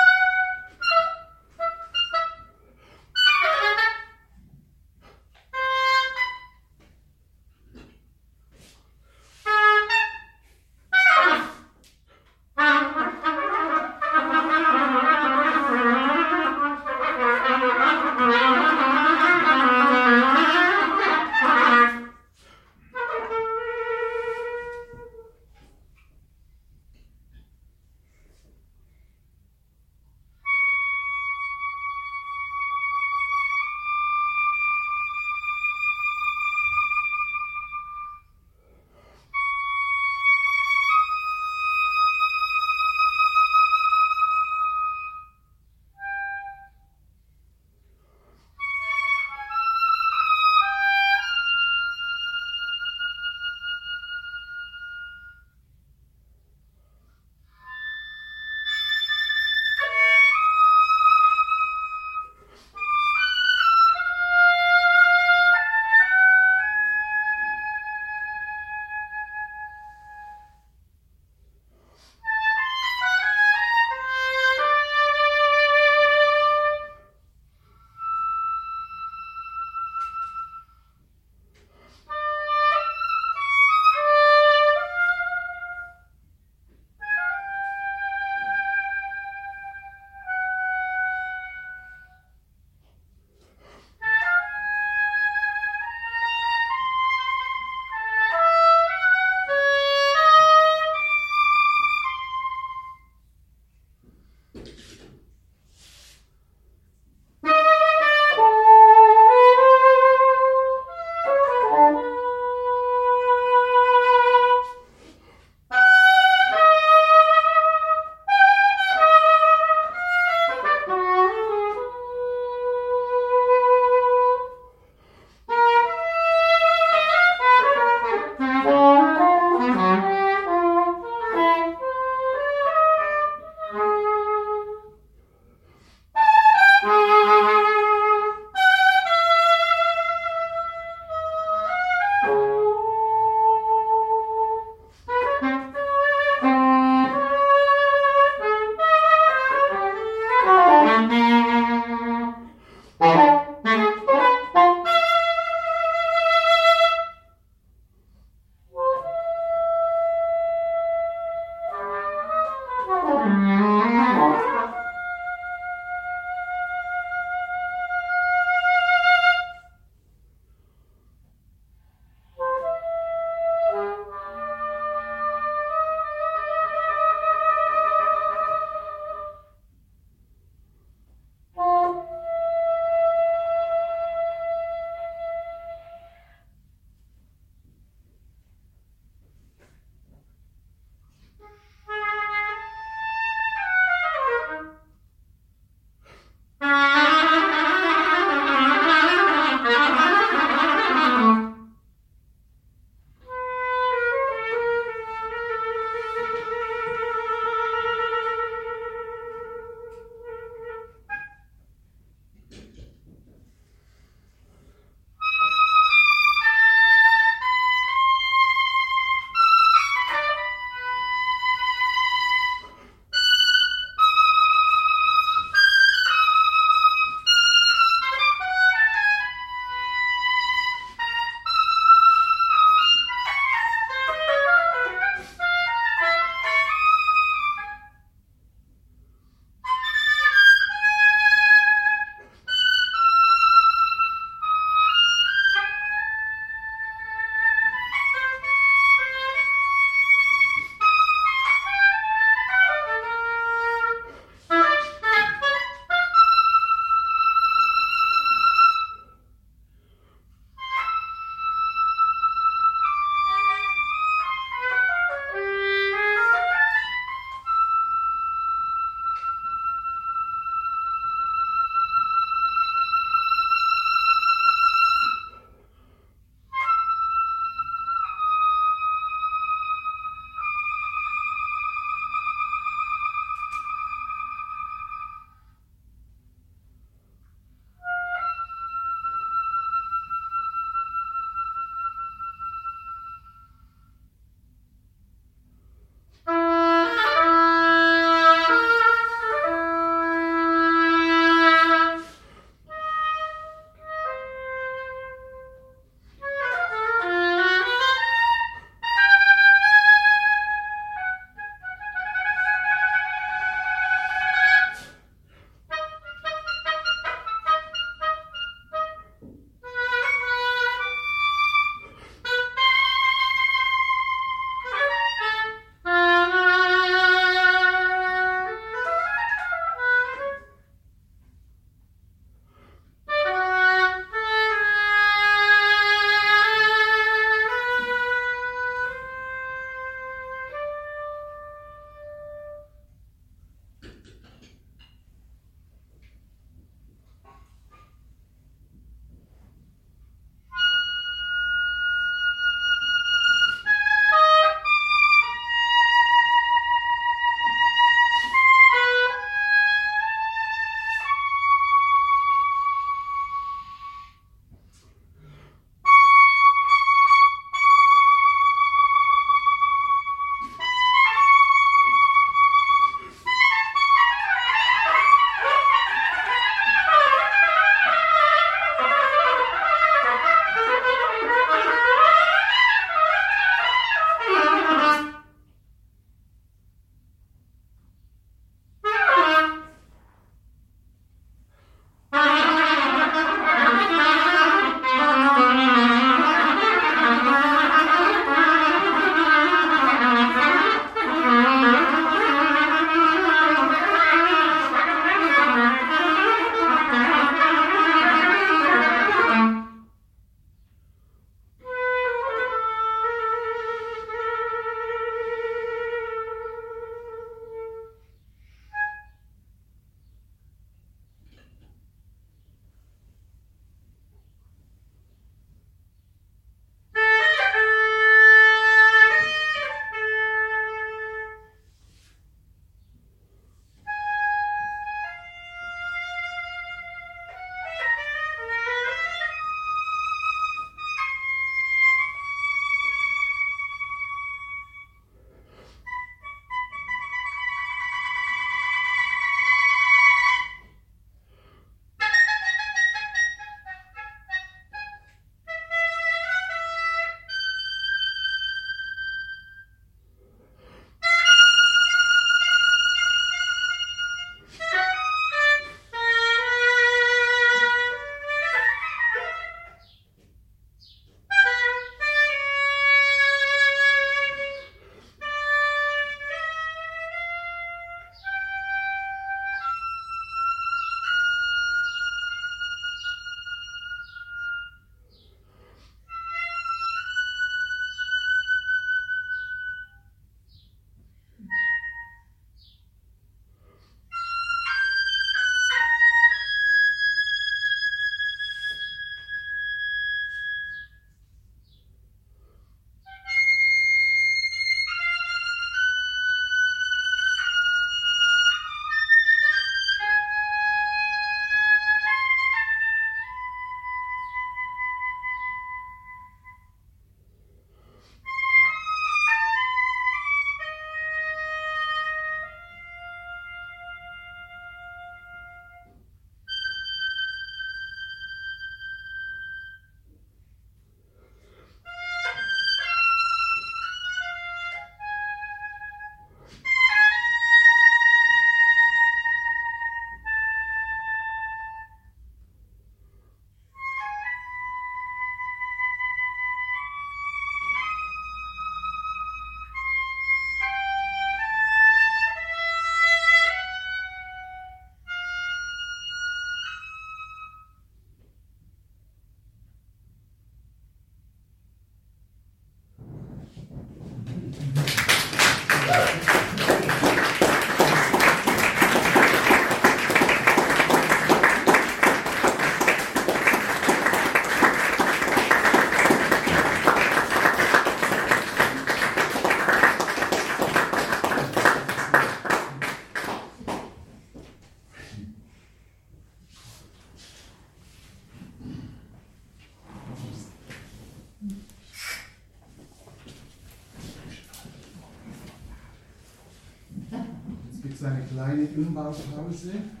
você. 599.51 600.00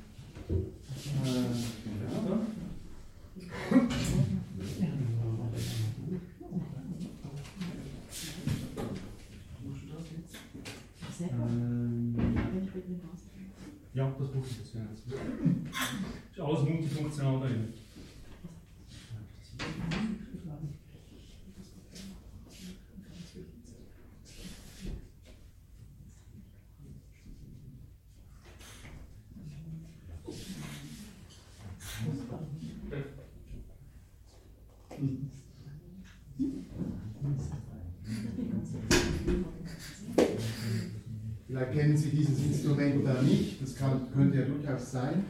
Vielleicht 41.51 41.73
kennen 41.73 41.97
Sie 41.97 42.11
dieses 42.11 42.45
Instrument 42.45 43.05
da 43.05 43.21
nicht, 43.21 43.61
das 43.61 43.75
kann, 43.75 44.07
könnte 44.13 44.37
ja 44.37 44.45
durchaus 44.45 44.89
sein. 44.89 45.25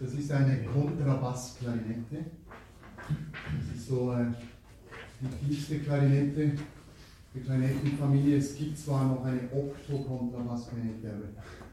Das 0.00 0.14
ist 0.14 0.30
eine 0.30 0.62
Kontrabassklarinette. 0.62 2.26
Das 2.98 3.76
ist 3.76 3.88
so 3.88 4.12
äh, 4.12 4.26
die 5.20 5.48
tiefste 5.48 5.80
Klarinette 5.80 6.52
der 7.34 7.42
Klarinettenfamilie. 7.42 8.36
Es 8.36 8.56
gibt 8.56 8.78
zwar 8.78 9.08
noch 9.08 9.24
eine 9.24 9.40
Okto-Kontrabassklarinette, 9.52 11.14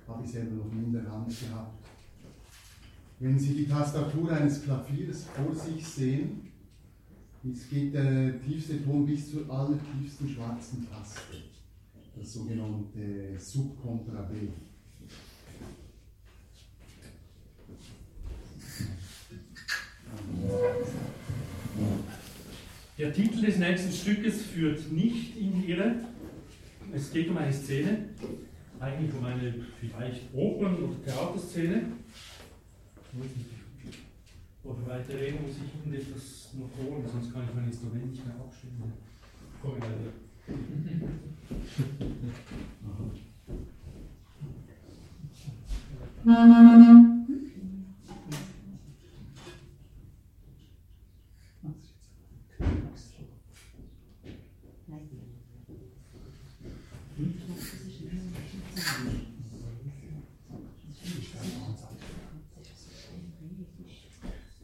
aber 0.07 0.15
habe 0.15 0.25
ich 0.25 0.31
selber 0.31 0.55
noch 0.55 0.73
nie 0.73 0.85
in 0.85 0.93
der 0.93 1.11
Hand 1.11 1.27
gehabt. 1.27 1.85
Wenn 3.19 3.37
Sie 3.37 3.53
die 3.53 3.67
Tastatur 3.67 4.31
eines 4.31 4.63
Klaviers 4.63 5.25
vor 5.35 5.53
sich 5.53 5.85
sehen, 5.85 6.51
es 7.47 7.69
geht 7.69 7.93
der 7.93 8.41
tiefste 8.41 8.83
Ton 8.83 9.05
bis 9.05 9.29
zur 9.29 9.47
allertiefsten 9.51 10.27
schwarzen 10.27 10.87
Taste, 10.89 11.37
das 12.15 12.33
sogenannte 12.33 13.37
Subkontra 13.37 14.21
B. 14.23 14.49
Der 22.97 23.13
Titel 23.13 23.41
des 23.41 23.57
nächsten 23.57 23.91
Stückes 23.91 24.43
führt 24.43 24.91
nicht 24.91 25.37
in 25.37 25.61
die 25.61 25.71
Irre. 25.71 25.95
Es 26.93 27.11
geht 27.11 27.29
um 27.29 27.37
eine 27.37 27.53
Szene, 27.53 28.09
eigentlich 28.79 29.13
um 29.15 29.23
eine 29.23 29.55
vielleicht 29.79 30.33
Opern- 30.33 30.75
oder 30.75 31.03
Theaterszene. 31.03 31.83
Oder 34.63 34.87
weiter 34.87 35.19
reden 35.19 35.39
muss 35.41 35.55
ich 35.55 35.85
Ihnen 35.85 35.95
etwas 35.95 36.53
noch 36.53 36.69
holen, 36.77 37.03
sonst 37.11 37.33
kann 37.33 37.43
ich 37.43 37.55
mein 37.55 37.65
Instrument 37.65 38.11
nicht 38.11 38.25
mehr 38.25 38.35
abstimmen. 38.35 38.93
Komm 39.61 39.81
weiter. 39.81 40.30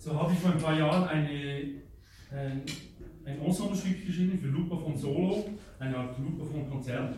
So 0.07 0.13
habe 0.13 0.31
ich 0.31 0.39
vor 0.39 0.51
ein 0.51 0.57
paar 0.57 0.77
Jahren 0.77 1.03
eine, 1.09 1.81
ein, 2.31 2.61
ein 3.25 3.41
Ensemblestück 3.41 4.05
geschrieben 4.05 4.39
für 4.39 4.47
Luperphone 4.47 4.97
Solo, 4.97 5.49
eine 5.79 5.97
Art 5.97 6.17
Luperphone-Konzert 6.19 7.15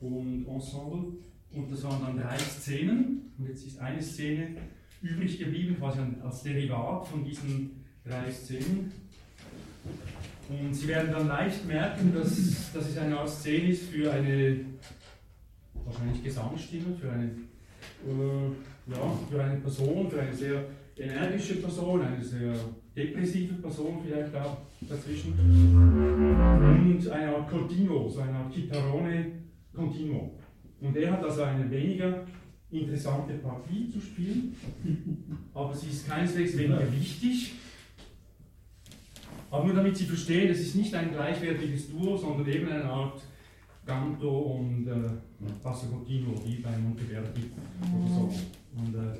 und 0.00 0.46
Ensemble. 0.46 1.12
Und 1.52 1.70
das 1.70 1.82
waren 1.84 2.02
dann 2.02 2.16
drei 2.16 2.38
Szenen. 2.38 3.32
Und 3.38 3.48
jetzt 3.48 3.66
ist 3.66 3.78
eine 3.80 4.02
Szene 4.02 4.56
übrig 5.02 5.38
geblieben, 5.38 5.76
quasi 5.78 6.00
als 6.22 6.42
Derivat 6.42 7.06
von 7.08 7.24
diesen 7.24 7.84
drei 8.04 8.30
Szenen. 8.30 8.92
Und 10.48 10.74
Sie 10.74 10.88
werden 10.88 11.10
dann 11.10 11.28
leicht 11.28 11.66
merken, 11.66 12.12
dass, 12.14 12.72
dass 12.72 12.88
es 12.88 12.98
eine 12.98 13.18
Art 13.18 13.30
Szene 13.30 13.70
ist 13.70 13.84
für 13.84 14.12
eine 14.12 14.60
wahrscheinlich 15.84 16.22
Gesangsstimme, 16.22 16.96
für 16.96 17.10
eine, 17.10 17.24
äh, 17.24 18.90
ja, 18.90 19.18
für 19.30 19.42
eine 19.42 19.60
Person, 19.60 20.10
für 20.10 20.20
eine 20.20 20.34
sehr 20.34 20.64
energische 20.96 21.56
Person, 21.56 22.02
eine 22.02 22.22
sehr 22.22 22.54
depressive 22.96 23.54
Person 23.54 23.98
vielleicht 24.04 24.34
auch 24.36 24.58
dazwischen. 24.80 25.32
Und 25.32 27.08
eine 27.10 27.36
Art 27.36 27.50
Continuo, 27.50 28.08
so 28.08 28.20
eine 28.20 28.36
Art 28.36 28.52
Chitarrone 28.52 29.32
Continuo. 29.74 30.38
Und 30.80 30.96
er 30.96 31.12
hat 31.12 31.24
also 31.24 31.42
eine 31.42 31.70
weniger 31.70 32.24
interessante 32.70 33.34
Partie 33.34 33.88
zu 33.90 34.00
spielen, 34.00 34.54
aber 35.54 35.74
sie 35.74 35.88
ist 35.88 36.08
keineswegs 36.08 36.56
weniger 36.56 36.92
wichtig. 36.92 37.54
Aber 39.50 39.66
nur 39.66 39.74
damit 39.74 39.96
Sie 39.96 40.04
verstehen, 40.04 40.50
es 40.50 40.60
ist 40.60 40.74
nicht 40.74 40.92
ein 40.94 41.12
gleichwertiges 41.12 41.90
Duo, 41.90 42.16
sondern 42.16 42.46
eben 42.48 42.68
eine 42.68 42.84
Art 42.84 43.22
Canto 43.86 44.56
und 44.58 44.88
äh, 44.88 45.10
Basso 45.62 45.86
Continuo, 45.86 46.34
wie 46.44 46.56
bei 46.56 46.76
Monteverdi 46.76 47.50
oder 47.96 48.08
so. 48.08 48.34
Und, 48.76 48.94
äh, 48.94 49.18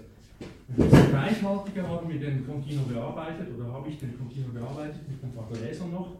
reichhaltiger 1.12 1.88
haben 1.88 2.08
wir 2.08 2.20
den 2.20 2.46
Continuo 2.46 2.84
bearbeitet, 2.84 3.48
oder 3.56 3.72
habe 3.72 3.88
ich 3.88 3.98
den 3.98 4.18
Continuo 4.18 4.50
bearbeitet 4.52 5.08
mit 5.08 5.22
ein 5.22 5.32
paar 5.32 5.48
Gläsern 5.52 5.90
noch. 5.90 6.16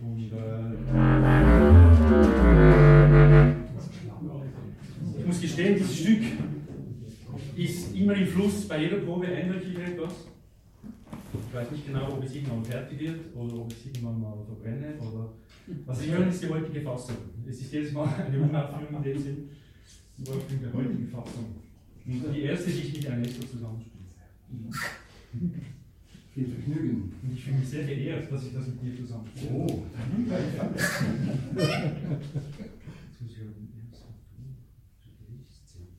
Und 0.00 0.32
äh, 0.32 0.72
ich 5.18 5.26
muss 5.26 5.40
gestehen, 5.40 5.76
dieses 5.76 6.00
Stück 6.00 6.22
ist 7.56 7.94
immer 7.94 8.14
im 8.14 8.26
Fluss, 8.26 8.66
bei 8.66 8.82
jeder 8.82 8.96
Probe 8.98 9.26
ändert 9.28 9.62
sich 9.62 9.78
etwas. 9.78 10.31
Ich 11.52 11.58
weiß 11.58 11.70
nicht 11.70 11.86
genau, 11.86 12.08
ob 12.14 12.24
es 12.24 12.34
irgendwann 12.34 12.64
fertig 12.64 12.98
wird 12.98 13.36
oder 13.36 13.54
ob 13.56 13.70
ich 13.70 13.76
es 13.80 13.84
irgendwann 13.84 14.22
mal 14.22 14.42
verbrenne. 14.46 14.94
Oder 14.98 15.34
was 15.84 16.00
Sie 16.00 16.10
hören, 16.10 16.30
ist 16.30 16.42
die 16.42 16.48
heutige 16.48 16.80
Fassung. 16.80 17.16
Es 17.46 17.60
ist 17.60 17.70
jedes 17.70 17.92
Mal 17.92 18.08
eine 18.08 18.40
Umaufführung 18.40 18.96
in 18.96 19.02
dem 19.02 19.18
Sinn. 19.18 19.50
Die 20.16 20.30
Umaufführung 20.30 20.62
der 20.62 20.72
heutigen 20.72 21.08
Fassung. 21.08 21.56
Und 22.06 22.34
die 22.34 22.40
erste, 22.40 22.70
die 22.70 22.78
ich 22.78 22.94
mit 22.94 23.04
Ernesto 23.04 23.46
zusammenspiele. 23.46 24.02
Viel 26.32 26.46
Vergnügen. 26.46 27.12
Und 27.22 27.34
ich 27.34 27.44
fühle 27.44 27.58
mich 27.58 27.68
sehr 27.68 27.84
geehrt, 27.84 28.32
dass 28.32 28.46
ich 28.46 28.54
das 28.54 28.68
mit 28.68 28.82
dir 28.82 28.96
zusammenspiele. 28.96 29.52
Oh, 29.52 29.66
Jetzt 29.68 29.82
muss 33.20 33.30
ich 33.30 33.40
aber 33.42 33.52
den 33.52 33.68
ersten 33.76 34.00
Ton 34.00 34.14
für 34.24 35.36
die 35.36 35.52
Szene. 35.68 35.92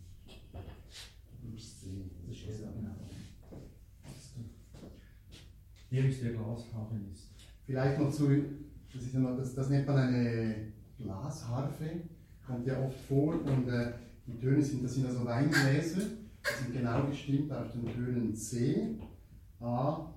Ist 5.94 6.24
der 6.24 6.32
Glashafen 6.32 7.12
ist. 7.12 7.30
Vielleicht 7.68 8.00
noch 8.00 8.10
zu, 8.10 8.28
das, 8.92 9.14
ja 9.14 9.20
noch, 9.20 9.38
das, 9.38 9.54
das 9.54 9.70
nennt 9.70 9.86
man 9.86 9.98
eine 9.98 10.74
Glasharfe, 10.98 12.02
kommt 12.46 12.66
ja 12.66 12.84
oft 12.84 13.00
vor 13.02 13.36
und 13.36 13.68
äh, 13.68 13.94
die 14.26 14.40
Töne 14.40 14.62
sind, 14.62 14.84
das 14.84 14.96
sind 14.96 15.06
also 15.06 15.24
Weingläser, 15.24 16.02
die 16.02 16.64
sind 16.64 16.74
genau 16.74 17.06
gestimmt 17.06 17.52
auf 17.52 17.72
den 17.72 17.86
Tönen 17.86 18.36
C, 18.36 18.98
A, 19.60 20.12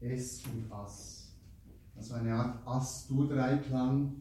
S 0.00 0.44
und 0.46 0.72
As. 0.72 1.36
Also 1.96 2.14
eine 2.14 2.32
Art 2.34 2.64
As-Dur-Dreiklang 2.64 4.12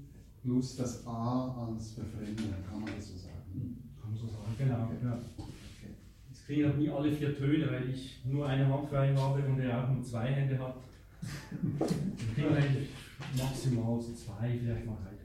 plus 0.41 0.77
das 0.77 1.05
A 1.05 1.67
als 1.67 1.91
Befremdung, 1.91 2.55
kann 2.67 2.81
man 2.81 2.91
das 2.95 3.09
so 3.09 3.17
sagen. 3.17 3.93
Kann 4.01 4.09
man 4.09 4.19
so 4.19 4.25
sagen. 4.25 4.55
Genau. 4.57 4.89
Ja. 5.03 5.19
Ist 6.47 6.53
kriegen 6.53 6.69
halt 6.69 6.77
nie 6.77 6.89
alle 6.89 7.11
vier 7.11 7.37
Töne, 7.37 7.69
weil 7.69 7.89
ich 7.89 8.21
nur 8.23 8.47
eine 8.47 8.65
Hand 8.65 8.89
frei 8.89 9.13
habe 9.13 9.43
und 9.43 9.59
er 9.59 9.83
auch 9.83 9.89
nur 9.89 10.01
zwei 10.01 10.27
Hände 10.27 10.57
hat. 10.57 10.77
Wir 11.51 12.33
kriegen 12.35 12.55
eigentlich 12.55 12.87
maximal 13.37 13.99
so 13.99 14.13
zwei, 14.13 14.57
vielleicht 14.57 14.85
mal 14.85 14.95
drei 15.03 15.16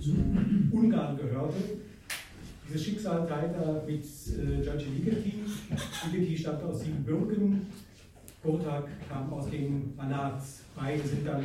zu 0.00 0.14
Ungarn 0.70 1.16
gehörte. 1.16 1.56
Dieses 2.68 2.84
Schicksal 2.84 3.26
teilte 3.26 3.56
er 3.56 3.82
mit 3.86 4.04
äh, 4.04 4.62
Ligeti. 4.94 5.34
Ligeti 6.10 6.36
stammte 6.38 6.66
aus 6.66 6.80
Siebenbürgen, 6.80 7.66
Kontak 8.42 8.88
kam 9.08 9.32
aus 9.32 9.50
dem 9.50 9.94
Banat. 9.96 10.42
Beide 10.74 11.02
sind 11.02 11.26
dann 11.26 11.44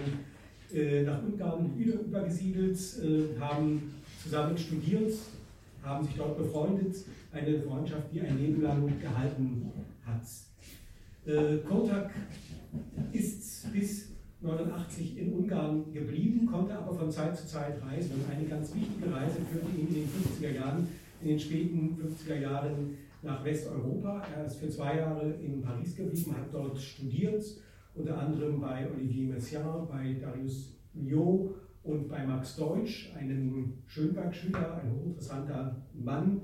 äh, 0.73 1.03
nach 1.03 1.21
Ungarn 1.23 1.75
übergesiedelt, 1.77 2.77
äh, 3.03 3.39
haben 3.39 3.93
zusammen 4.23 4.57
studiert, 4.57 5.13
haben 5.83 6.05
sich 6.05 6.15
dort 6.15 6.37
befreundet, 6.37 6.95
eine 7.31 7.59
Freundschaft, 7.61 8.11
die 8.13 8.21
ein 8.21 8.37
Leben 8.37 8.61
lang 8.61 8.91
gehalten 9.01 9.71
hat. 10.05 10.23
Äh, 11.25 11.57
Kotak 11.57 12.11
ist 13.11 13.71
bis 13.73 14.16
1989 14.43 15.17
in 15.17 15.33
Ungarn 15.33 15.91
geblieben, 15.91 16.45
konnte 16.45 16.77
aber 16.77 16.93
von 16.93 17.09
Zeit 17.09 17.35
zu 17.35 17.47
Zeit 17.47 17.81
reisen 17.83 18.11
und 18.15 18.31
eine 18.31 18.47
ganz 18.47 18.73
wichtige 18.75 19.11
Reise 19.11 19.37
führte 19.51 19.75
ihn 19.75 19.87
in 19.87 19.93
den 19.95 20.07
50er 20.07 20.53
Jahren, 20.53 20.87
in 21.21 21.27
den 21.29 21.39
späten 21.39 21.97
50er 21.97 22.39
Jahren 22.39 22.97
nach 23.23 23.43
Westeuropa. 23.43 24.21
Er 24.35 24.45
ist 24.45 24.57
für 24.57 24.69
zwei 24.69 24.97
Jahre 24.97 25.33
in 25.41 25.61
Paris 25.61 25.95
geblieben, 25.95 26.35
hat 26.37 26.53
dort 26.53 26.77
studiert, 26.77 27.43
unter 27.95 28.19
anderem 28.19 28.61
bei 28.61 28.87
Olivier 28.91 29.33
Messiaen, 29.33 29.87
bei 29.87 30.15
Darius 30.21 30.75
Milhaud 30.93 31.55
und 31.83 32.07
bei 32.07 32.23
Max 32.23 32.57
Deutsch, 32.57 33.11
einem 33.17 33.73
Schönberg-Schüler, 33.87 34.81
ein 34.83 34.91
hochinteressanter 34.91 35.75
Mann, 35.93 36.41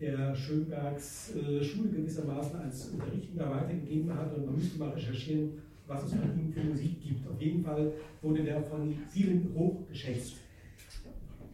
der 0.00 0.34
Schönbergs 0.34 1.34
äh, 1.36 1.62
Schule 1.62 1.90
gewissermaßen 1.90 2.60
als 2.60 2.88
Unterrichtender 2.88 3.50
weitergegeben 3.50 4.12
hat. 4.12 4.34
Und 4.34 4.46
man 4.46 4.56
müsste 4.56 4.78
mal 4.78 4.90
recherchieren, 4.90 5.52
was 5.86 6.04
es 6.04 6.10
von 6.10 6.38
ihm 6.38 6.52
für 6.52 6.64
Musik 6.64 7.02
gibt. 7.02 7.28
Auf 7.28 7.40
jeden 7.40 7.62
Fall 7.62 7.92
wurde 8.22 8.42
der 8.42 8.62
von 8.62 8.94
vielen 9.10 9.52
hoch 9.54 9.86
geschätzt. 9.88 10.36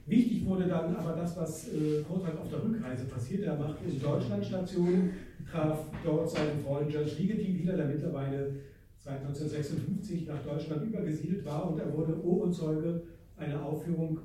Wichtig 0.07 0.45
wurde 0.47 0.67
dann 0.67 0.97
aber 0.97 1.13
das, 1.13 1.37
was 1.37 1.69
äh, 1.69 2.03
Kotak 2.03 2.39
auf 2.41 2.49
der 2.49 2.65
Rückreise 2.65 3.05
passierte. 3.05 3.45
Er 3.45 3.57
machte 3.57 3.85
in 3.85 4.01
Deutschland 4.01 4.45
Station, 4.45 5.11
traf 5.51 5.87
dort 6.05 6.29
seinen 6.31 6.61
Freund 6.65 6.91
George 6.91 7.13
Ligeti 7.19 7.61
wieder, 7.61 7.77
der 7.77 7.87
mittlerweile 7.87 8.53
seit 8.99 9.21
1956 9.21 10.27
nach 10.27 10.43
Deutschland 10.43 10.85
übergesiedelt 10.85 11.45
war 11.45 11.71
und 11.71 11.79
er 11.79 11.93
wurde 11.93 12.25
Ohrenzeuge 12.25 13.03
einer 13.37 13.65
Aufführung 13.65 14.19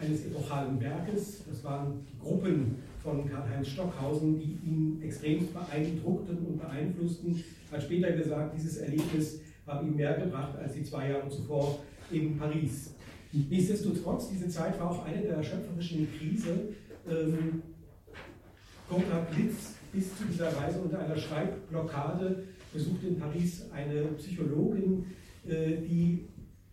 eines 0.00 0.26
epochalen 0.26 0.80
Werkes. 0.80 1.44
Das 1.48 1.64
waren 1.64 2.06
Gruppen 2.18 2.76
von 3.02 3.28
Karl-Heinz 3.28 3.68
Stockhausen, 3.68 4.38
die 4.38 4.58
ihn 4.66 5.00
extrem 5.02 5.46
beeindruckten 5.52 6.38
und 6.38 6.60
beeinflussten. 6.60 7.42
Hat 7.70 7.82
später 7.82 8.12
gesagt, 8.12 8.54
dieses 8.56 8.78
Erlebnis 8.78 9.40
habe 9.66 9.86
ihm 9.86 9.96
mehr 9.96 10.14
gebracht 10.14 10.56
als 10.56 10.72
die 10.74 10.82
zwei 10.82 11.10
Jahre 11.10 11.28
zuvor 11.28 11.80
in 12.10 12.36
Paris. 12.38 12.94
Nichtsdestotrotz, 13.32 14.30
diese 14.30 14.48
Zeit 14.48 14.78
war 14.80 14.90
auch 14.90 15.04
eine 15.04 15.20
der 15.22 15.42
schöpferischen 15.42 16.08
Krise. 16.18 16.68
Ähm, 17.08 17.62
Konrad 18.88 19.30
Blitz 19.30 19.74
bis 19.92 20.16
zu 20.16 20.24
dieser 20.24 20.56
Reise 20.56 20.80
unter 20.80 20.98
einer 20.98 21.16
Schreibblockade 21.16 22.44
besuchte 22.72 23.08
in 23.08 23.18
Paris 23.18 23.66
eine 23.72 24.02
Psychologin, 24.18 25.04
äh, 25.46 25.76
die 25.76 26.26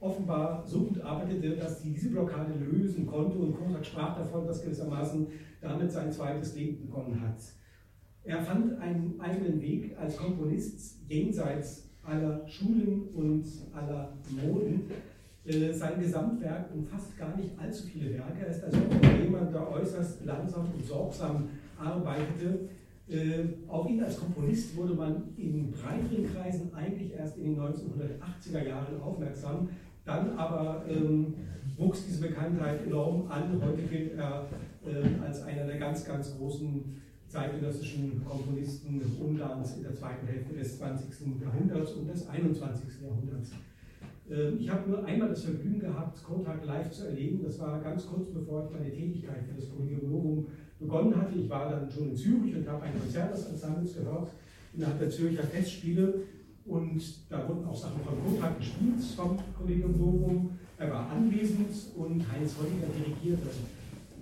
offenbar 0.06 0.64
so 0.66 0.82
gut 0.84 1.02
arbeitete, 1.02 1.56
dass 1.56 1.82
sie 1.82 1.92
diese 1.92 2.10
Blockade 2.10 2.54
lösen 2.54 3.06
konnte 3.06 3.38
und 3.38 3.58
Konrad 3.58 3.86
sprach 3.86 4.18
davon, 4.18 4.46
dass 4.46 4.64
gewissermaßen 4.64 5.28
damit 5.62 5.92
sein 5.92 6.12
zweites 6.12 6.56
Leben 6.56 6.86
begonnen 6.86 7.20
hat. 7.22 7.38
Er 8.24 8.42
fand 8.42 8.80
einen 8.80 9.20
eigenen 9.20 9.62
Weg 9.62 9.96
als 10.00 10.18
Komponist 10.18 10.98
jenseits 11.08 11.90
aller 12.04 12.48
Schulen 12.48 13.10
und 13.16 13.46
aller 13.74 14.14
Moden. 14.30 14.84
Äh, 15.46 15.72
sein 15.72 16.00
Gesamtwerk 16.00 16.74
umfasst 16.74 17.18
gar 17.18 17.36
nicht 17.38 17.52
allzu 17.58 17.88
viele 17.88 18.14
Werke. 18.14 18.46
Er 18.46 18.48
ist 18.48 18.64
also 18.64 18.78
jemand, 19.22 19.54
der 19.54 19.72
äußerst 19.72 20.26
langsam 20.26 20.66
und 20.76 20.86
sorgsam 20.86 21.50
arbeitete. 21.78 22.70
Äh, 23.08 23.44
auf 23.68 23.88
ihn 23.88 24.04
als 24.04 24.20
Komponist 24.20 24.76
wurde 24.76 24.96
man 24.96 25.36
in 25.38 25.72
breiteren 25.72 26.34
Kreisen 26.34 26.74
eigentlich 26.74 27.14
erst 27.14 27.38
in 27.38 27.44
den 27.44 27.60
1980er 27.60 28.68
Jahren 28.68 29.00
aufmerksam. 29.00 29.70
Dann 30.06 30.38
aber 30.38 30.86
ähm, 30.88 31.34
wuchs 31.78 32.06
diese 32.06 32.28
Bekanntheit 32.28 32.86
enorm 32.86 33.30
an. 33.30 33.60
Heute 33.62 33.82
gilt 33.84 34.14
er 34.14 34.48
äh, 34.86 35.24
als 35.24 35.42
einer 35.42 35.66
der 35.66 35.78
ganz, 35.78 36.06
ganz 36.06 36.38
großen 36.38 37.02
zeitgenössischen 37.28 38.24
Komponisten 38.24 39.02
Ungarns 39.20 39.78
in 39.78 39.84
der 39.84 39.96
zweiten 39.96 40.28
Hälfte 40.28 40.54
des 40.54 40.78
20. 40.78 41.42
Jahrhunderts 41.42 41.94
und 41.94 42.08
des 42.08 42.30
21. 42.30 43.02
Jahrhunderts. 43.02 43.52
Äh, 44.30 44.52
ich 44.52 44.70
habe 44.70 44.90
nur 44.90 45.06
einmal 45.06 45.30
das 45.30 45.44
Vergnügen 45.44 45.80
gehabt, 45.80 46.24
Kontakt 46.24 46.66
live 46.66 46.92
zu 46.92 47.08
erleben. 47.08 47.42
Das 47.44 47.60
war 47.60 47.82
ganz 47.82 48.08
kurz 48.08 48.30
bevor 48.30 48.66
ich 48.66 48.72
meine 48.72 48.92
Tätigkeit 48.92 49.44
für 49.44 49.60
das 49.60 49.70
Collegium 49.72 50.12
Novum 50.12 50.46
begonnen 50.80 51.16
hatte. 51.16 51.38
Ich 51.38 51.50
war 51.50 51.70
dann 51.70 51.90
schon 51.90 52.10
in 52.12 52.16
Zürich 52.16 52.56
und 52.56 52.68
habe 52.68 52.84
ein 52.84 53.00
Konzert 53.00 53.34
des 53.34 53.48
Ensembles 53.48 53.96
gehört 53.96 54.30
innerhalb 54.76 55.00
der 55.00 55.10
Zürcher 55.10 55.44
Festspiele. 55.44 56.22
Und 56.66 57.02
da 57.30 57.48
wurden 57.48 57.66
auch 57.66 57.76
Sachen 57.76 58.02
von 58.02 58.24
Kontakt 58.24 58.58
gespielt 58.60 59.00
vom 59.16 59.38
Collegium 59.56 59.98
Novum. 59.98 60.50
Er 60.78 60.92
war 60.92 61.10
anwesend 61.12 61.70
und 61.96 62.32
Heinz 62.32 62.56
Holliger 62.58 62.88
dirigierte. 62.88 63.50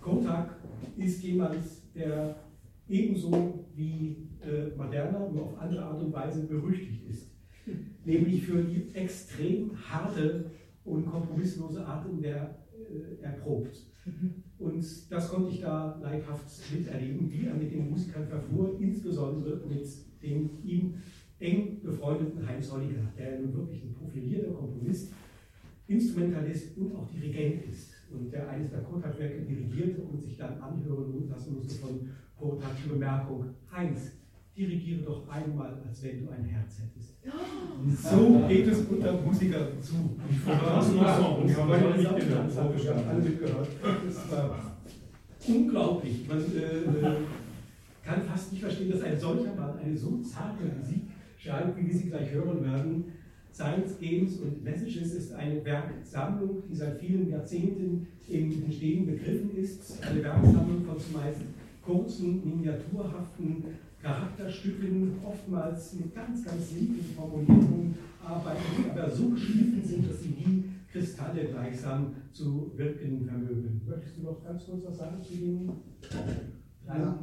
Kontakt 0.01 0.59
ist 0.97 1.23
jemand, 1.23 1.57
der 1.95 2.35
ebenso 2.89 3.65
wie 3.75 4.27
äh, 4.41 4.75
Moderna, 4.75 5.29
nur 5.29 5.43
auf 5.43 5.59
andere 5.59 5.83
Art 5.83 6.01
und 6.01 6.13
Weise 6.13 6.43
berüchtigt 6.43 7.07
ist. 7.09 7.31
Nämlich 8.03 8.43
für 8.43 8.61
die 8.61 8.93
extrem 8.93 9.71
harte 9.89 10.51
und 10.83 11.05
kompromisslose 11.05 11.85
Art, 11.85 12.05
in 12.09 12.21
der 12.21 12.59
äh, 12.73 13.23
er 13.23 13.31
probt. 13.31 13.87
Und 14.59 15.11
das 15.11 15.29
konnte 15.29 15.49
ich 15.49 15.61
da 15.61 15.97
leibhaft 16.01 16.45
miterleben, 16.73 17.31
wie 17.31 17.45
er 17.45 17.53
mit 17.53 17.71
den 17.71 17.89
Musikern 17.89 18.27
verfuhr, 18.27 18.77
insbesondere 18.79 19.61
mit 19.65 19.87
dem 20.21 20.49
ihm 20.63 20.95
eng 21.43 21.81
befreundeten 21.83 22.47
Heinz 22.47 22.71
Holliger, 22.71 23.01
der 23.17 23.39
nun 23.39 23.53
wirklich 23.53 23.83
ein 23.83 23.93
profilierter 23.93 24.51
Komponist, 24.51 25.13
Instrumentalist 25.87 26.77
und 26.77 26.95
auch 26.95 27.05
Dirigent 27.09 27.65
ist 27.65 27.91
und 28.09 28.31
der 28.31 28.47
eines 28.49 28.71
der 28.71 28.81
Kotak-Werke 28.81 29.41
dirigierte 29.41 30.01
und 30.01 30.21
sich 30.21 30.37
dann 30.37 30.59
anhören 30.61 31.27
lassen 31.29 31.55
musste 31.55 31.75
von 31.75 32.09
Kotak 32.39 32.71
die 32.83 32.89
Bemerkung, 32.89 33.45
Heinz, 33.71 34.13
dirigiere 34.55 35.01
doch 35.01 35.27
einmal, 35.27 35.81
als 35.85 36.03
wenn 36.03 36.25
du 36.25 36.31
ein 36.31 36.45
Herz 36.45 36.79
hättest. 36.79 37.17
So 38.01 38.47
geht 38.47 38.67
es 38.67 38.85
unter 38.85 39.19
Musikern 39.21 39.81
zu. 39.81 40.15
Ich 40.29 40.45
habe 40.47 41.77
alle 43.09 43.21
mitgehört. 43.21 43.67
Das 44.05 44.31
war 44.31 44.77
unglaublich. 45.47 46.27
Man 46.27 46.37
äh, 46.37 47.15
kann 48.03 48.21
fast 48.21 48.51
nicht 48.51 48.61
verstehen, 48.61 48.91
dass 48.91 49.01
ein 49.01 49.19
solcher 49.19 49.55
Mann 49.55 49.77
eine 49.79 49.97
so 49.97 50.21
zarte 50.21 50.63
Musik 50.79 51.12
schreibt, 51.43 51.77
wie 51.77 51.87
wir 51.87 51.93
sie 51.93 52.09
gleich 52.09 52.31
hören 52.31 52.63
werden. 52.63 53.05
Science, 53.51 53.99
Games 53.99 54.37
und 54.37 54.63
Messages 54.63 55.13
ist 55.13 55.33
eine 55.33 55.63
Werksammlung, 55.63 56.63
die 56.67 56.75
seit 56.75 56.99
vielen 56.99 57.29
Jahrzehnten 57.29 58.07
im 58.27 58.63
Entstehen 58.63 59.05
begriffen 59.05 59.55
ist. 59.55 60.01
Eine 60.03 60.23
Werksammlung 60.23 60.83
von 60.85 60.99
zumeist 60.99 61.41
kurzen, 61.85 62.41
miniaturhaften 62.43 63.63
Charakterstücken, 64.01 65.17
oftmals 65.23 65.93
mit 65.93 66.15
ganz, 66.15 66.43
ganz 66.43 66.71
lieben 66.71 66.99
Formulierungen 67.15 67.95
arbeiten, 68.23 68.61
die 68.77 68.89
aber 68.89 69.09
so 69.09 69.29
geschliffen 69.29 69.81
sind, 69.83 70.09
dass 70.09 70.23
sie 70.23 70.35
wie 70.37 70.63
Kristalle 70.91 71.45
gleichsam 71.45 72.13
zu 72.31 72.71
wirken 72.75 73.25
vermögen. 73.25 73.81
Möchtest 73.85 74.17
du 74.17 74.23
noch 74.23 74.43
ganz 74.43 74.65
kurz 74.65 74.85
was 74.85 74.97
sagen 74.97 75.21
zu 75.21 75.33
dem 75.35 75.71
ja. 76.87 77.19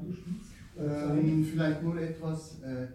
Ähm, 0.79 1.45
vielleicht 1.45 1.83
nur 1.83 2.01
etwas. 2.01 2.62
Äh, 2.62 2.87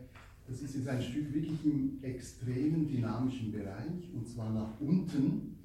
das 0.48 0.62
ist 0.62 0.76
jetzt 0.76 0.88
ein 0.88 1.02
Stück 1.02 1.34
wirklich 1.34 1.66
im 1.66 2.04
extremen 2.04 2.88
dynamischen 2.88 3.52
Bereich 3.52 4.14
und 4.14 4.28
zwar 4.28 4.54
nach 4.54 4.80
unten. 4.80 5.58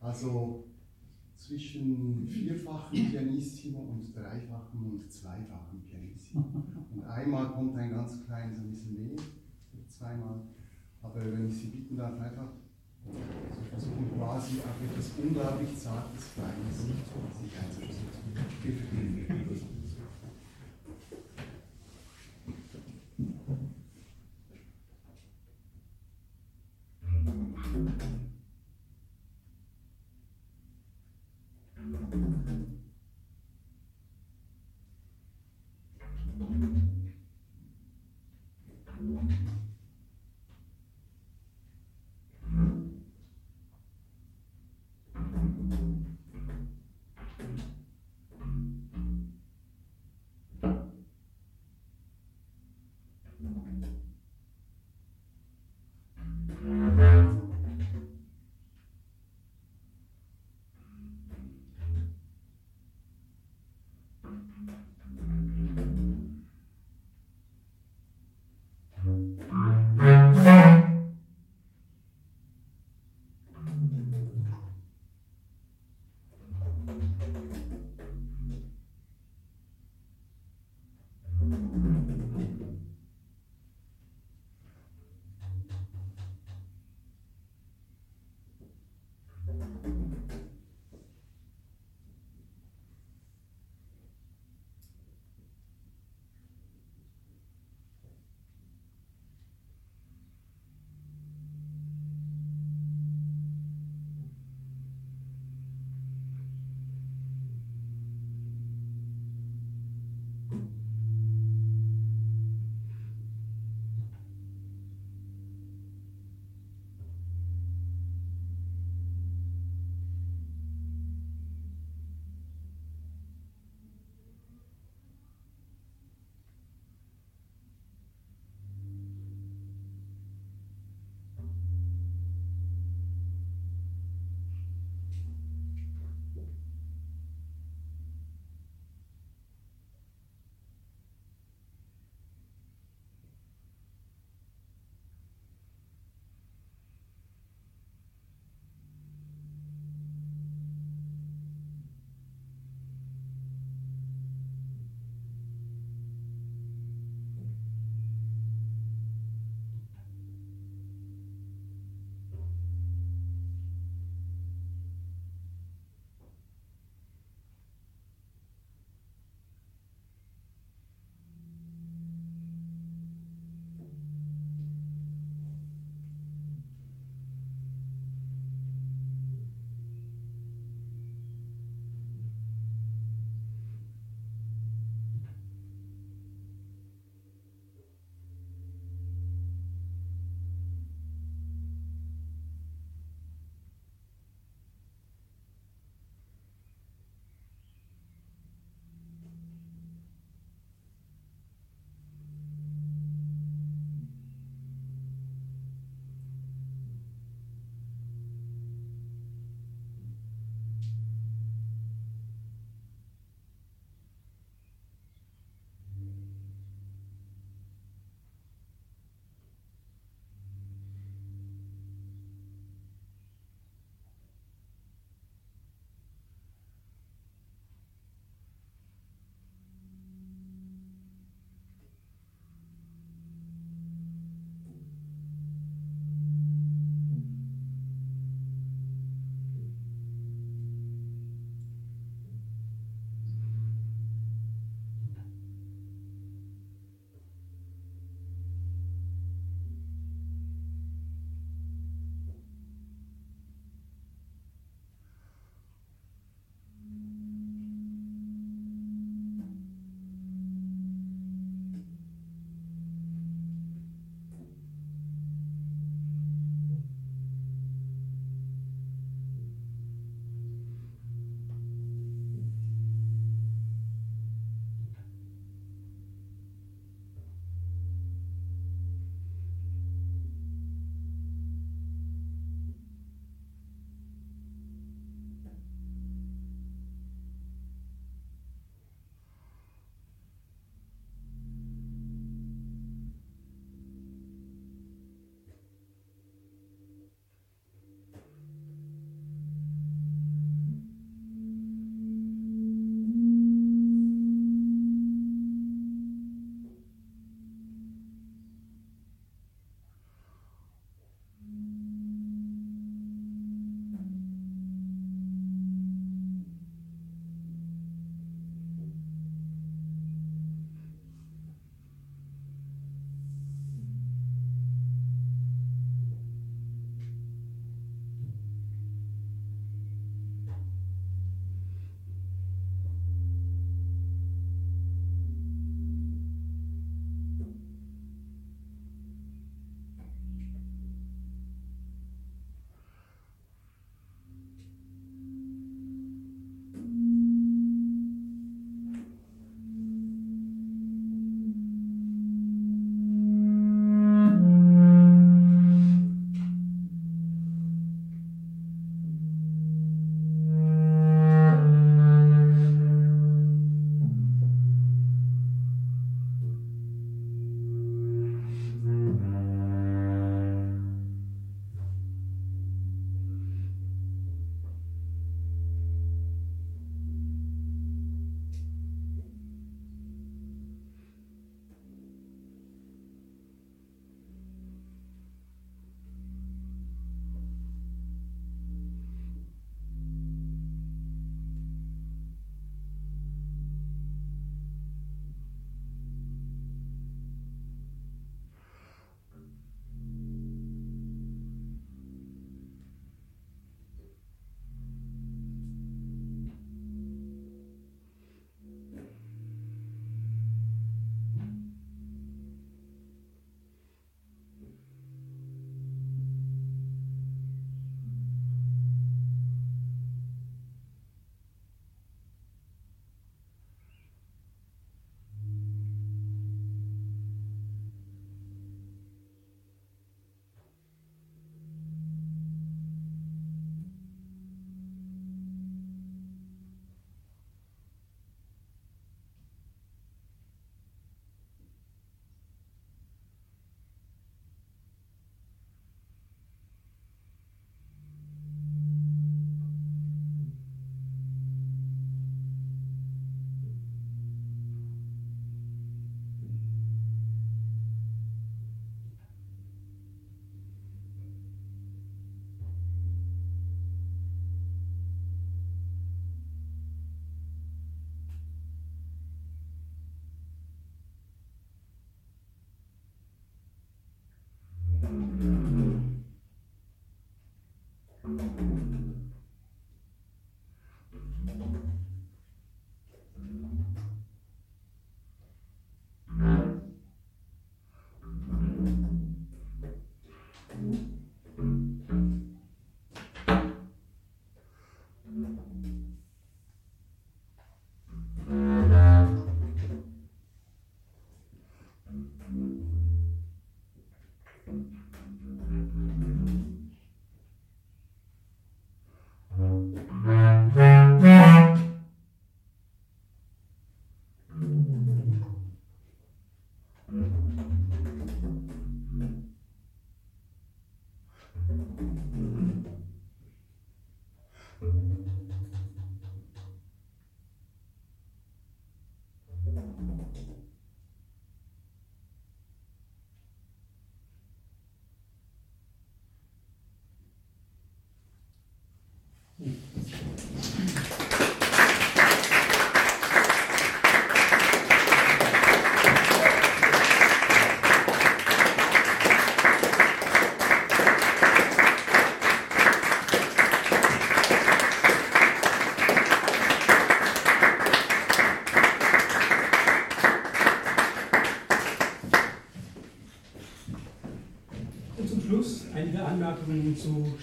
Also 0.00 0.64
zwischen 1.36 2.26
vierfachen 2.28 3.10
Pianissimo 3.10 3.78
und 3.80 4.14
dreifachen 4.14 4.84
und 4.84 5.10
zweifachen 5.10 5.82
Pianissimo. 5.82 6.44
Und 6.94 7.04
einmal 7.04 7.50
kommt 7.52 7.76
ein 7.76 7.90
ganz 7.90 8.24
kleines, 8.24 8.58
ein 8.58 8.70
bisschen 8.70 8.94
mehr, 8.94 9.16
zweimal. 9.86 10.40
Aber 11.02 11.32
wenn 11.32 11.48
ich 11.48 11.54
Sie 11.54 11.68
bitten 11.68 11.96
darf, 11.96 12.18
einfach 12.20 12.52
so 13.04 13.12
versuchen 13.70 14.10
quasi 14.16 14.58
auf 14.58 14.82
etwas 14.82 15.12
unglaublich 15.22 15.76
Zartes, 15.76 16.32
Kleines 16.34 16.82
sich 16.82 17.52
einzuschätzen. 17.58 18.16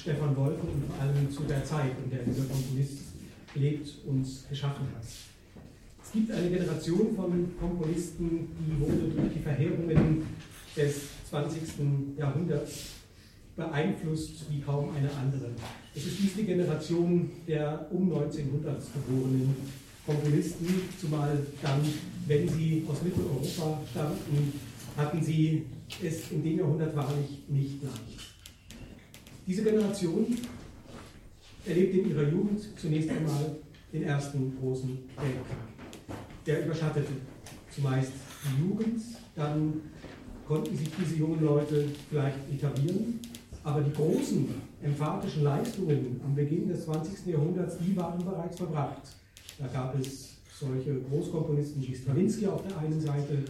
Stefan 0.04 0.36
Wolf 0.36 0.62
und 0.62 0.84
vor 0.86 1.02
allem 1.02 1.32
zu 1.32 1.44
der 1.44 1.64
Zeit, 1.64 1.94
in 2.04 2.10
der 2.12 2.24
dieser 2.24 2.44
Komponist 2.44 3.14
lebt 3.56 3.90
und 4.06 4.28
geschaffen 4.50 4.86
hat. 4.94 5.06
Es 6.04 6.12
gibt 6.12 6.30
eine 6.30 6.50
Generation 6.50 7.16
von 7.16 7.58
Komponisten, 7.58 8.50
die 8.60 8.82
wurde 8.82 9.14
durch 9.16 9.34
die 9.34 9.40
Verheerungen 9.40 10.24
des 10.76 11.04
20. 11.30 11.62
Jahrhunderts 12.18 12.88
beeinflusst 13.56 14.44
wie 14.52 14.60
kaum 14.60 14.94
eine 14.94 15.10
andere. 15.10 15.52
Es 15.96 16.06
ist 16.06 16.20
dies 16.20 16.36
die 16.36 16.44
Generation 16.44 17.32
der 17.48 17.88
um 17.90 18.12
1900 18.14 18.84
geborenen 18.94 19.56
Komponisten, 20.06 20.68
zumal 21.00 21.40
dann, 21.62 21.80
wenn 22.28 22.50
sie 22.50 22.86
aus 22.90 23.02
Mitteleuropa 23.04 23.80
stammten, 23.90 24.52
hatten 24.98 25.24
sie 25.24 25.66
es 26.04 26.30
in 26.30 26.44
dem 26.44 26.60
Jahrhundert 26.60 26.94
wahrlich 26.94 27.44
nicht 27.48 27.82
leicht. 27.82 28.33
Diese 29.46 29.64
Generation 29.64 30.38
erlebte 31.66 31.98
in 32.00 32.10
ihrer 32.12 32.30
Jugend 32.30 32.62
zunächst 32.78 33.10
einmal 33.10 33.58
den 33.92 34.04
ersten 34.04 34.58
großen 34.60 34.90
Weltkrieg. 35.18 35.58
Der 36.46 36.66
überschattete 36.66 37.12
zumeist 37.70 38.12
die 38.46 38.62
Jugend, 38.62 39.02
dann 39.36 39.82
konnten 40.48 40.78
sich 40.78 40.90
diese 40.98 41.16
jungen 41.16 41.44
Leute 41.44 41.90
vielleicht 42.10 42.38
etablieren, 42.54 43.20
aber 43.64 43.82
die 43.82 43.94
großen 43.94 44.48
emphatischen 44.82 45.44
Leistungen 45.44 46.22
am 46.24 46.36
Beginn 46.36 46.68
des 46.68 46.86
20. 46.86 47.26
Jahrhunderts, 47.28 47.78
die 47.80 47.96
waren 47.98 48.24
bereits 48.24 48.58
verbracht. 48.58 49.02
Da 49.60 49.68
gab 49.68 50.00
es 50.00 50.36
solche 50.58 51.02
Großkomponisten 51.02 51.82
wie 51.86 51.96
Stravinsky 51.96 52.48
auf 52.48 52.66
der 52.66 52.78
einen 52.78 53.00
Seite, 53.00 53.44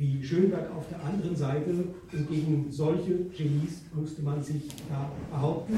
wie 0.00 0.24
Schönberg 0.24 0.74
auf 0.74 0.88
der 0.88 1.04
anderen 1.04 1.36
Seite. 1.36 1.70
Und 1.70 2.28
gegen 2.28 2.66
solche 2.70 3.24
Genies 3.36 3.82
musste 3.92 4.22
man 4.22 4.42
sich 4.42 4.68
da 4.88 5.12
behaupten. 5.30 5.74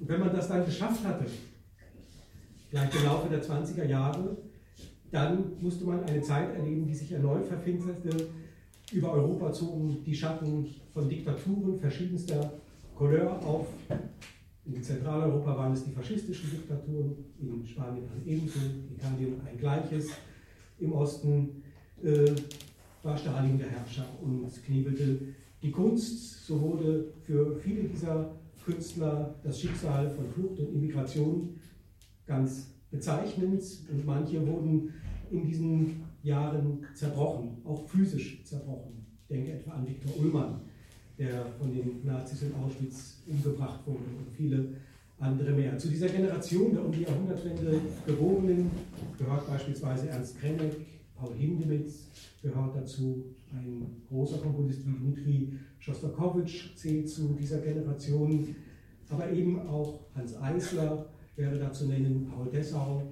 Und 0.00 0.08
wenn 0.08 0.20
man 0.20 0.32
das 0.34 0.48
dann 0.48 0.64
geschafft 0.64 1.04
hatte, 1.04 1.26
vielleicht 2.70 2.94
im 2.96 3.04
Laufe 3.04 3.28
der 3.28 3.44
20er 3.44 3.84
Jahre, 3.84 4.38
dann 5.10 5.52
musste 5.60 5.84
man 5.84 6.02
eine 6.04 6.22
Zeit 6.22 6.54
erleben, 6.56 6.86
die 6.86 6.94
sich 6.94 7.12
erneut 7.12 7.46
verfinsterte. 7.46 8.28
Über 8.92 9.12
Europa 9.12 9.52
zogen 9.52 10.02
die 10.04 10.14
Schatten 10.14 10.66
von 10.94 11.06
Diktaturen 11.06 11.78
verschiedenster 11.78 12.50
Couleur 12.96 13.30
auf. 13.44 13.66
In 14.64 14.82
Zentraleuropa 14.82 15.54
waren 15.54 15.72
es 15.74 15.84
die 15.84 15.92
faschistischen 15.92 16.50
Diktaturen, 16.50 17.14
in 17.38 17.66
Spanien 17.66 18.04
ebenso, 18.24 18.58
Italien 18.90 19.34
ein 19.46 19.58
gleiches. 19.58 20.12
Im 20.78 20.92
Osten 20.92 21.62
äh, 22.02 22.34
war 23.04 23.16
Stalin 23.16 23.58
der 23.58 23.68
Herrscher 23.68 24.06
und 24.22 24.50
knebelte 24.64 25.20
die 25.62 25.70
Kunst. 25.70 26.46
So 26.46 26.60
wurde 26.60 27.12
für 27.22 27.56
viele 27.56 27.84
dieser 27.84 28.34
Künstler 28.64 29.34
das 29.42 29.60
Schicksal 29.60 30.10
von 30.10 30.24
Flucht 30.30 30.58
und 30.58 30.74
Immigration 30.74 31.50
ganz 32.26 32.74
bezeichnend 32.90 33.62
und 33.90 34.06
manche 34.06 34.46
wurden 34.46 34.92
in 35.30 35.46
diesen 35.46 36.02
Jahren 36.22 36.84
zerbrochen, 36.94 37.58
auch 37.64 37.86
physisch 37.86 38.42
zerbrochen. 38.44 39.04
Ich 39.22 39.28
denke 39.28 39.52
etwa 39.52 39.72
an 39.72 39.86
Viktor 39.86 40.16
Ullmann, 40.18 40.60
der 41.18 41.46
von 41.58 41.74
den 41.74 42.04
Nazis 42.04 42.42
in 42.42 42.54
Auschwitz 42.54 43.22
umgebracht 43.26 43.80
wurde 43.86 44.04
und 44.18 44.34
viele 44.34 44.68
andere 45.18 45.52
mehr. 45.52 45.76
Zu 45.78 45.88
dieser 45.88 46.08
Generation 46.08 46.72
der 46.72 46.84
um 46.84 46.92
die 46.92 47.02
Jahrhundertwende 47.02 47.80
Geborenen 48.06 48.70
gehört 49.18 49.46
beispielsweise 49.46 50.08
Ernst 50.08 50.38
Krenek, 50.40 50.74
Paul 51.24 51.34
Hindemith, 51.36 52.10
gehört 52.42 52.76
dazu 52.76 53.24
ein 53.52 53.86
großer 54.08 54.38
Komponist 54.38 54.86
wie 54.86 54.92
Dmitri 54.92 55.52
Schostakowitsch 55.78 56.76
zählt 56.76 57.08
zu 57.08 57.34
dieser 57.40 57.60
Generation, 57.60 58.54
aber 59.08 59.30
eben 59.30 59.66
auch 59.66 60.00
Hans 60.14 60.36
Eisler 60.40 61.06
wäre 61.36 61.58
da 61.58 61.72
zu 61.72 61.86
nennen, 61.86 62.30
Paul 62.30 62.50
Dessau 62.50 63.02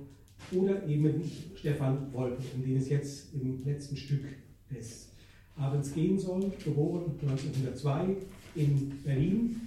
oder 0.52 0.86
eben 0.86 1.22
Stefan 1.54 2.12
Wolpe, 2.12 2.42
um 2.54 2.62
den 2.62 2.76
es 2.76 2.88
jetzt 2.88 3.34
im 3.34 3.64
letzten 3.64 3.96
Stück 3.96 4.24
des 4.70 5.12
Abends 5.56 5.94
gehen 5.94 6.18
soll, 6.18 6.52
geboren 6.62 7.12
1902 7.22 8.16
in 8.56 8.92
Berlin. 9.04 9.60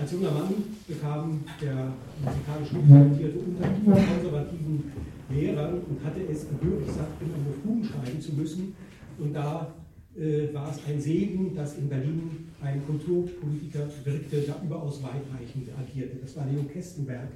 Als 0.00 0.10
junger 0.10 0.32
Mann 0.32 0.54
bekam 0.88 1.44
der 1.60 1.92
musikalisch 2.24 2.70
talentierte 2.88 3.38
unter 3.38 3.68
konservativen 3.84 4.92
Lehrer 5.30 5.72
und 5.72 6.04
hatte 6.04 6.20
es 6.30 6.46
gehörig 6.48 6.86
satt, 6.88 7.08
immer 7.20 7.38
nur 7.44 7.54
Fugen 7.62 7.84
schreiben 7.84 8.20
zu 8.20 8.32
müssen. 8.32 8.74
Und 9.18 9.32
da 9.32 9.72
äh, 10.16 10.52
war 10.52 10.70
es 10.70 10.78
ein 10.86 11.00
Segen, 11.00 11.54
dass 11.54 11.78
in 11.78 11.88
Berlin 11.88 12.48
ein 12.62 12.84
Kulturpolitiker 12.86 13.88
wirkte, 14.04 14.40
der 14.40 14.56
überaus 14.62 15.02
weitreichend 15.02 15.68
agierte. 15.78 16.16
Das 16.16 16.36
war 16.36 16.46
Leo 16.46 16.62
Kestenberg. 16.64 17.28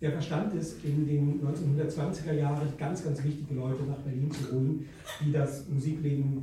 Der 0.00 0.12
verstand 0.12 0.52
es, 0.54 0.76
in 0.82 1.06
den 1.06 1.40
1920er 1.40 2.32
Jahren 2.32 2.68
ganz, 2.76 3.04
ganz 3.04 3.22
wichtige 3.22 3.54
Leute 3.54 3.84
nach 3.84 3.98
Berlin 3.98 4.30
zu 4.32 4.52
holen, 4.52 4.86
die 5.24 5.30
das 5.30 5.68
Musikleben 5.68 6.42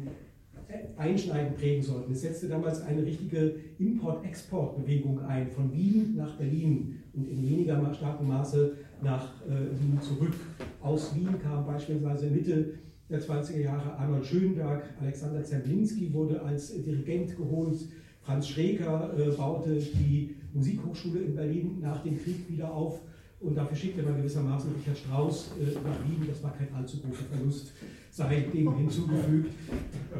einschneidend 0.97 1.57
prägen 1.57 1.83
sollten. 1.83 2.13
Es 2.13 2.21
setzte 2.21 2.47
damals 2.47 2.81
eine 2.81 3.03
richtige 3.05 3.55
Import-Export-Bewegung 3.79 5.19
ein, 5.25 5.49
von 5.51 5.73
Wien 5.73 6.15
nach 6.15 6.35
Berlin 6.35 6.99
und 7.13 7.27
in 7.27 7.49
weniger 7.49 7.93
starkem 7.93 8.27
Maße 8.27 8.77
nach 9.01 9.41
äh, 9.45 9.79
Wien 9.79 9.99
zurück. 10.01 10.33
Aus 10.81 11.15
Wien 11.15 11.39
kam 11.41 11.65
beispielsweise 11.65 12.27
Mitte 12.27 12.73
der 13.09 13.21
20er 13.21 13.59
Jahre 13.59 13.97
Arnold 13.97 14.25
Schönberg, 14.25 14.83
Alexander 15.01 15.43
Zemblinski 15.43 16.13
wurde 16.13 16.41
als 16.41 16.71
Dirigent 16.83 17.35
geholt, 17.35 17.77
Franz 18.21 18.47
Schreker 18.47 19.11
äh, 19.17 19.31
baute 19.31 19.75
die 19.75 20.35
Musikhochschule 20.53 21.19
in 21.21 21.35
Berlin 21.35 21.77
nach 21.81 22.03
dem 22.03 22.21
Krieg 22.21 22.47
wieder 22.47 22.71
auf 22.71 23.01
und 23.39 23.55
dafür 23.55 23.75
schickte 23.75 24.03
man 24.03 24.17
gewissermaßen 24.17 24.71
Richard 24.75 24.97
Strauss 24.97 25.51
äh, 25.59 25.73
nach 25.73 25.97
Wien. 26.07 26.27
Das 26.27 26.43
war 26.43 26.53
kein 26.53 26.71
allzu 26.75 26.97
großer 26.99 27.23
Verlust, 27.33 27.73
sei 28.11 28.45
dem 28.53 28.75
hinzugefügt. 28.75 29.51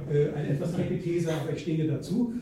Eine 0.10 0.50
etwas 0.50 0.78
recke 0.78 1.00
These, 1.00 1.32
aber 1.34 1.54
ich 1.54 1.62
stehe 1.62 1.86
dazu. 1.88 2.34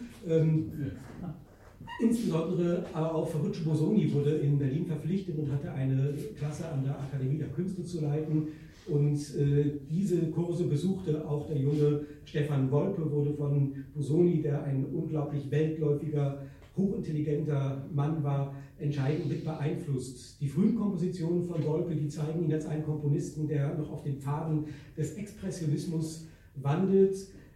Insbesondere 2.00 2.86
aber 2.94 3.16
auch 3.16 3.28
Ferruccio 3.28 3.64
Bosoni 3.64 4.14
wurde 4.14 4.36
in 4.38 4.60
Berlin 4.60 4.86
verpflichtet 4.86 5.38
und 5.40 5.52
hatte 5.52 5.72
eine 5.72 6.14
Klasse 6.38 6.70
an 6.70 6.84
der 6.84 7.00
Akademie 7.00 7.38
der 7.38 7.48
Künste 7.48 7.84
zu 7.84 8.02
leiten. 8.02 8.50
Und 8.88 9.18
äh, 9.36 9.80
diese 9.90 10.28
Kurse 10.28 10.66
besuchte 10.66 11.28
auch 11.28 11.48
der 11.48 11.58
junge 11.58 12.02
Stefan 12.26 12.72
Wolpe, 12.72 13.12
wurde 13.12 13.34
von 13.34 13.74
Bosoni, 13.96 14.42
der 14.42 14.64
ein 14.64 14.86
unglaublich 14.86 15.50
weltläufiger 15.50 16.44
hochintelligenter 16.78 17.86
Mann 17.94 18.24
war, 18.24 18.54
entscheidend 18.80 19.28
mit 19.28 19.44
beeinflusst. 19.44 20.40
Die 20.40 20.48
frühen 20.48 20.76
Kompositionen 20.76 21.44
von 21.44 21.66
Wolpe, 21.66 21.96
die 21.96 22.08
zeigen 22.08 22.46
ihn 22.46 22.54
als 22.54 22.68
einen 22.68 22.84
Komponisten, 22.84 23.48
der 23.48 23.76
noch 23.76 23.92
auf 23.92 24.04
den 24.04 24.20
Pfaden 24.20 24.66
des 24.96 25.16
Expressionismus 25.16 26.28
wandelt. 26.56 27.16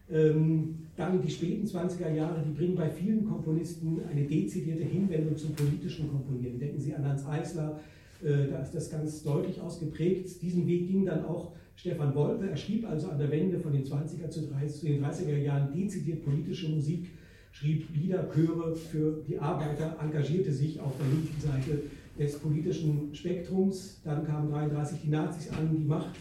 Ähm, 0.09 0.80
dann 1.02 1.22
die 1.22 1.32
späten 1.32 1.65
20er 1.65 2.14
Jahre, 2.14 2.44
die 2.45 2.53
bringen 2.53 2.76
bei 2.76 2.90
vielen 2.90 3.26
Komponisten 3.28 4.02
eine 4.10 4.23
dezidierte 4.23 4.84
Hinwendung 4.84 5.36
zum 5.36 5.53
politischen 5.53 6.10
Komponieren. 6.10 6.60
Denken 6.60 6.80
Sie 6.80 6.94
an 6.94 7.06
Hans 7.06 7.26
Eisler, 7.26 7.80
äh, 8.23 8.48
da 8.49 8.61
ist 8.61 8.76
das 8.76 8.90
ganz 8.91 9.23
deutlich 9.23 9.60
ausgeprägt. 9.60 10.41
Diesen 10.41 10.68
Weg 10.68 10.88
ging 10.88 11.06
dann 11.06 11.26
auch 11.26 11.53
Stefan 11.76 12.14
Wolpe. 12.14 12.49
Er 12.49 12.57
schrieb 12.57 12.88
also 12.88 13.10
an 13.10 13.18
der 13.18 13.32
Wende 13.32 13.60
von 13.60 13.73
den 13.73 13.84
20er 13.84 14.30
zu, 14.30 14.48
30, 14.48 14.80
zu 14.80 14.86
den 14.86 15.03
30er 15.03 15.38
Jahren 15.38 15.73
dezidiert 15.73 16.23
politische 16.23 16.69
Musik, 16.69 17.10
schrieb 17.52 17.88
Lieder, 17.95 18.30
Chöre 18.32 18.76
für 18.76 19.23
die 19.28 19.40
Arbeiter, 19.40 19.98
engagierte 19.99 20.52
sich 20.52 20.80
auf 20.80 20.94
der 20.98 21.07
linken 21.07 21.41
Seite 21.41 21.82
des 22.19 22.38
politischen 22.38 23.15
Spektrums. 23.15 24.02
Dann 24.03 24.23
kamen 24.26 24.52
33 24.52 24.99
die 25.03 25.10
Nazis 25.10 25.52
an 25.52 25.76
die 25.76 25.84
Macht. 25.84 26.15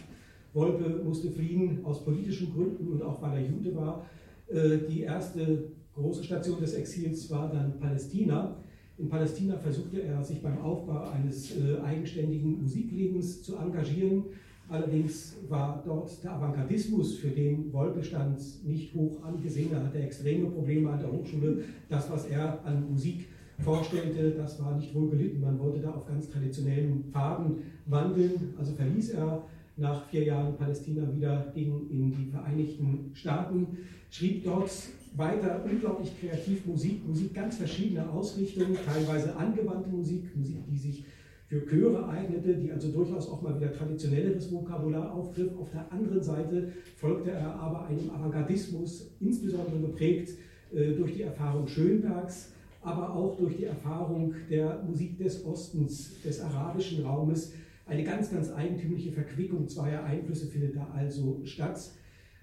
Wolpe 0.54 1.02
musste 1.04 1.30
fliehen 1.30 1.84
aus 1.84 2.02
politischen 2.02 2.52
Gründen 2.54 2.88
und 2.88 3.02
auch 3.02 3.20
weil 3.20 3.42
er 3.42 3.46
Jude 3.46 3.76
war. 3.76 4.06
Äh, 4.52 4.78
die 4.88 5.02
erste 5.02 5.70
große 5.94 6.24
Station 6.24 6.60
des 6.60 6.74
Exils 6.74 7.30
war 7.30 7.50
dann 7.50 7.78
Palästina. 7.78 8.56
In 8.98 9.08
Palästina 9.08 9.56
versuchte 9.56 10.02
er 10.02 10.22
sich 10.22 10.42
beim 10.42 10.58
Aufbau 10.60 11.10
eines 11.10 11.56
äh, 11.56 11.80
eigenständigen 11.82 12.60
Musiklebens 12.60 13.42
zu 13.42 13.56
engagieren. 13.56 14.24
Allerdings 14.68 15.36
war 15.48 15.82
dort 15.84 16.22
der 16.22 16.32
Avantgardismus, 16.32 17.16
für 17.16 17.30
den 17.30 17.72
Wolpe 17.72 18.04
stand, 18.04 18.40
nicht 18.64 18.94
hoch 18.94 19.22
angesehen. 19.24 19.72
Er 19.72 19.84
hatte 19.84 19.98
extreme 19.98 20.48
Probleme 20.48 20.90
an 20.90 21.00
der 21.00 21.10
Hochschule. 21.10 21.64
Das, 21.88 22.08
was 22.10 22.26
er 22.26 22.64
an 22.64 22.88
Musik 22.88 23.26
vorstellte, 23.58 24.30
das 24.30 24.62
war 24.62 24.76
nicht 24.76 24.94
wohl 24.94 25.10
gelitten. 25.10 25.40
Man 25.40 25.58
wollte 25.58 25.80
da 25.80 25.90
auf 25.90 26.06
ganz 26.06 26.30
traditionellen 26.30 27.04
Pfaden 27.10 27.56
wandeln. 27.86 28.54
Also 28.58 28.72
verließ 28.74 29.10
er 29.10 29.42
nach 29.80 30.08
vier 30.08 30.24
Jahren 30.24 30.56
Palästina 30.56 31.02
wieder, 31.14 31.50
ging 31.54 31.88
in 31.90 32.10
die 32.10 32.30
Vereinigten 32.30 33.10
Staaten, 33.14 33.78
schrieb 34.10 34.44
dort 34.44 34.70
weiter 35.16 35.64
unglaublich 35.64 36.12
kreativ 36.20 36.66
Musik, 36.66 37.06
Musik 37.06 37.34
ganz 37.34 37.56
verschiedener 37.56 38.12
Ausrichtungen, 38.12 38.76
teilweise 38.86 39.34
angewandte 39.36 39.90
Musik, 39.90 40.36
Musik, 40.36 40.58
die 40.70 40.78
sich 40.78 41.04
für 41.48 41.66
Chöre 41.66 42.08
eignete, 42.08 42.54
die 42.54 42.70
also 42.70 42.92
durchaus 42.92 43.28
auch 43.28 43.42
mal 43.42 43.58
wieder 43.58 43.72
traditionelleres 43.72 44.52
Vokabular 44.52 45.12
aufgriff. 45.12 45.50
Auf 45.58 45.72
der 45.72 45.90
anderen 45.90 46.22
Seite 46.22 46.72
folgte 46.94 47.32
er 47.32 47.54
aber 47.56 47.86
einem 47.86 48.08
Avantgardismus, 48.08 49.10
insbesondere 49.18 49.80
geprägt 49.80 50.38
äh, 50.72 50.92
durch 50.92 51.14
die 51.14 51.22
Erfahrung 51.22 51.66
Schönbergs, 51.66 52.52
aber 52.82 53.12
auch 53.12 53.36
durch 53.36 53.56
die 53.56 53.64
Erfahrung 53.64 54.32
der 54.48 54.80
Musik 54.86 55.18
des 55.18 55.44
Ostens, 55.44 56.20
des 56.22 56.40
arabischen 56.40 57.04
Raumes. 57.04 57.52
Eine 57.90 58.04
ganz, 58.04 58.30
ganz 58.30 58.52
eigentümliche 58.52 59.10
Verquickung 59.10 59.66
zweier 59.66 60.04
Einflüsse 60.04 60.46
findet 60.46 60.76
da 60.76 60.88
also 60.94 61.40
statt. 61.42 61.90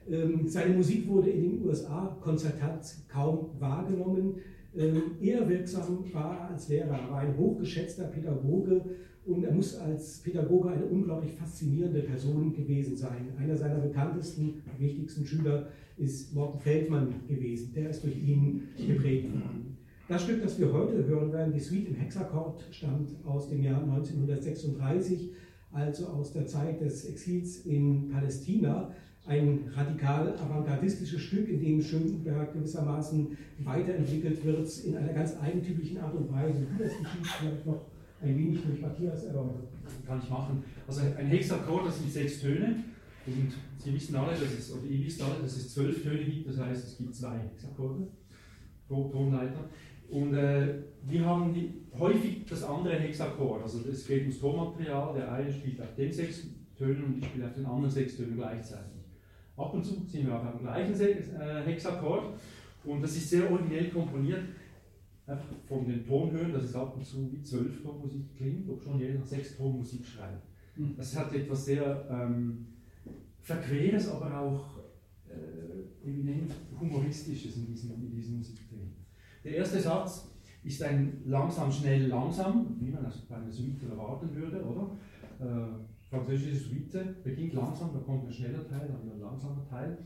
Ähm, 0.10 0.46
seine 0.46 0.76
Musik 0.76 1.08
wurde 1.08 1.30
in 1.30 1.42
den 1.42 1.66
USA 1.66 2.18
konzertant 2.20 2.84
kaum 3.08 3.52
wahrgenommen. 3.58 4.36
Ähm, 4.76 5.04
eher 5.22 5.48
wirksam 5.48 6.04
war 6.12 6.38
er 6.38 6.50
als 6.50 6.68
Lehrer, 6.68 7.00
er 7.00 7.10
war 7.10 7.20
ein 7.20 7.38
hochgeschätzter 7.38 8.08
Pädagoge 8.08 8.84
und 9.26 9.46
er 9.46 9.54
muss 9.54 9.78
als 9.78 10.22
Pädagoge 10.22 10.70
eine 10.70 10.86
unglaublich 10.86 11.32
faszinierende 11.32 12.02
Person 12.02 12.54
gewesen 12.54 12.98
sein. 12.98 13.32
Einer 13.40 13.56
seiner 13.56 13.80
bekanntesten, 13.80 14.62
wichtigsten 14.78 15.26
Schüler 15.26 15.70
ist 15.96 16.36
Morten 16.36 16.60
Feldmann 16.60 17.22
gewesen. 17.26 17.72
Der 17.74 17.90
ist 17.90 18.04
durch 18.04 18.18
ihn 18.18 18.64
geprägt 18.86 19.32
worden. 19.32 19.77
Das 20.08 20.24
Stück, 20.24 20.42
das 20.42 20.58
wir 20.58 20.72
heute 20.72 21.06
hören 21.06 21.34
werden, 21.34 21.52
die 21.52 21.60
Suite 21.60 21.90
im 21.90 21.96
Hexakkord, 21.96 22.64
stammt 22.72 23.10
aus 23.26 23.50
dem 23.50 23.62
Jahr 23.62 23.84
1936, 23.84 25.32
also 25.74 26.08
aus 26.08 26.32
der 26.32 26.48
Zeit 26.48 26.80
des 26.80 27.04
Exils 27.04 27.66
in 27.66 28.10
Palästina 28.10 28.90
ein 29.26 29.70
radikal 29.76 30.34
avantgardistisches 30.38 31.20
Stück, 31.20 31.50
in 31.50 31.60
dem 31.60 31.82
Schönberg 31.82 32.54
gewissermaßen 32.54 33.38
weiterentwickelt 33.60 34.46
wird 34.46 34.80
in 34.86 34.96
einer 34.96 35.12
ganz 35.12 35.36
eigentümlichen 35.42 35.98
Art 35.98 36.16
und 36.16 36.32
Weise. 36.32 36.66
Wie 36.74 36.82
das 36.82 36.98
geschieht, 36.98 37.28
vielleicht 37.28 37.66
noch 37.66 37.82
ein 38.22 38.38
wenig 38.38 38.62
durch 38.64 38.80
Matthias 38.80 39.26
erläutert. 39.26 39.68
Kann 40.06 40.22
ich 40.24 40.30
machen. 40.30 40.64
Also 40.88 41.02
ein 41.02 41.28
Hexakkord, 41.28 41.88
das 41.88 42.00
sind 42.00 42.14
sechs 42.14 42.40
Töne. 42.40 42.82
Und 43.26 43.52
Sie 43.78 43.94
wissen 43.94 44.16
alle, 44.16 44.32
dass 44.32 44.54
es, 44.58 44.72
oder 44.72 44.86
ihr 44.86 45.06
wisst 45.06 45.22
alle, 45.22 45.42
dass 45.42 45.58
es 45.58 45.74
zwölf 45.74 46.02
Töne 46.02 46.24
gibt, 46.24 46.48
das 46.48 46.58
heißt, 46.60 46.88
es 46.88 46.98
gibt 46.98 47.14
zwei 47.14 47.40
Hexakkorde 47.40 48.08
pro 48.88 49.10
Tonleiter. 49.10 49.70
Und 50.10 50.34
äh, 50.34 50.84
wir 51.04 51.26
haben 51.26 51.54
die, 51.54 51.74
häufig 51.98 52.46
das 52.46 52.64
andere 52.64 52.98
Hexakkord, 52.98 53.64
also 53.64 53.80
es 53.90 54.08
geht 54.08 54.22
ums 54.22 54.40
Tonmaterial, 54.40 55.14
der 55.16 55.32
eine 55.32 55.52
spielt 55.52 55.82
auf 55.82 55.94
den 55.96 56.12
sechs 56.12 56.48
Tönen 56.78 57.04
und 57.04 57.18
ich 57.18 57.26
spiele 57.26 57.48
auf 57.48 57.54
den 57.54 57.66
anderen 57.66 57.90
sechs 57.90 58.16
Tönen 58.16 58.36
gleichzeitig. 58.36 59.02
Ab 59.58 59.74
und 59.74 59.84
zu 59.84 59.96
sind 60.06 60.28
wir 60.28 60.36
auch 60.36 60.46
am 60.46 60.60
gleichen 60.60 60.94
äh, 61.02 61.64
Hexakkord 61.66 62.40
und 62.86 63.02
das 63.02 63.16
ist 63.18 63.30
sehr 63.30 63.50
originell 63.52 63.90
komponiert. 63.90 64.44
Einfach 65.26 65.48
von 65.68 65.86
den 65.86 66.06
Tonhöhen, 66.06 66.54
dass 66.54 66.64
es 66.64 66.76
ab 66.76 66.96
und 66.96 67.06
zu 67.06 67.30
wie 67.30 67.42
Zwölftonmusik 67.42 68.38
klingt, 68.38 68.70
ob 68.70 68.82
schon 68.82 68.98
jeder 68.98 69.22
Sechstonmusik 69.22 70.06
schreibt. 70.06 70.48
Hm. 70.76 70.96
Das 70.96 71.18
hat 71.18 71.34
etwas 71.34 71.66
sehr 71.66 72.08
ähm, 72.10 72.68
Verqueres, 73.42 74.08
aber 74.10 74.40
auch 74.40 74.78
äh, 75.28 76.08
eminent 76.08 76.54
Humoristisches 76.80 77.58
in 77.58 77.66
diesem, 77.66 77.92
in 77.96 78.16
diesem 78.16 78.38
Musikthema. 78.38 78.67
Der 79.48 79.56
erste 79.60 79.80
Satz 79.80 80.28
ist 80.62 80.84
ein 80.84 81.22
langsam, 81.24 81.72
schnell, 81.72 82.08
langsam, 82.08 82.76
wie 82.82 82.92
man 82.92 83.06
das 83.06 83.22
bei 83.22 83.38
einer 83.38 83.50
Suite 83.50 83.82
erwarten 83.90 84.36
würde, 84.36 84.62
oder? 84.62 84.92
Äh, 85.40 86.10
französische 86.10 86.58
Suite 86.58 87.24
beginnt 87.24 87.54
langsam, 87.54 87.92
da 87.94 88.00
kommt 88.00 88.26
ein 88.26 88.34
schneller 88.34 88.68
Teil, 88.68 88.90
dann 88.90 89.10
ein 89.10 89.22
langsamer 89.22 89.66
Teil. 89.70 90.00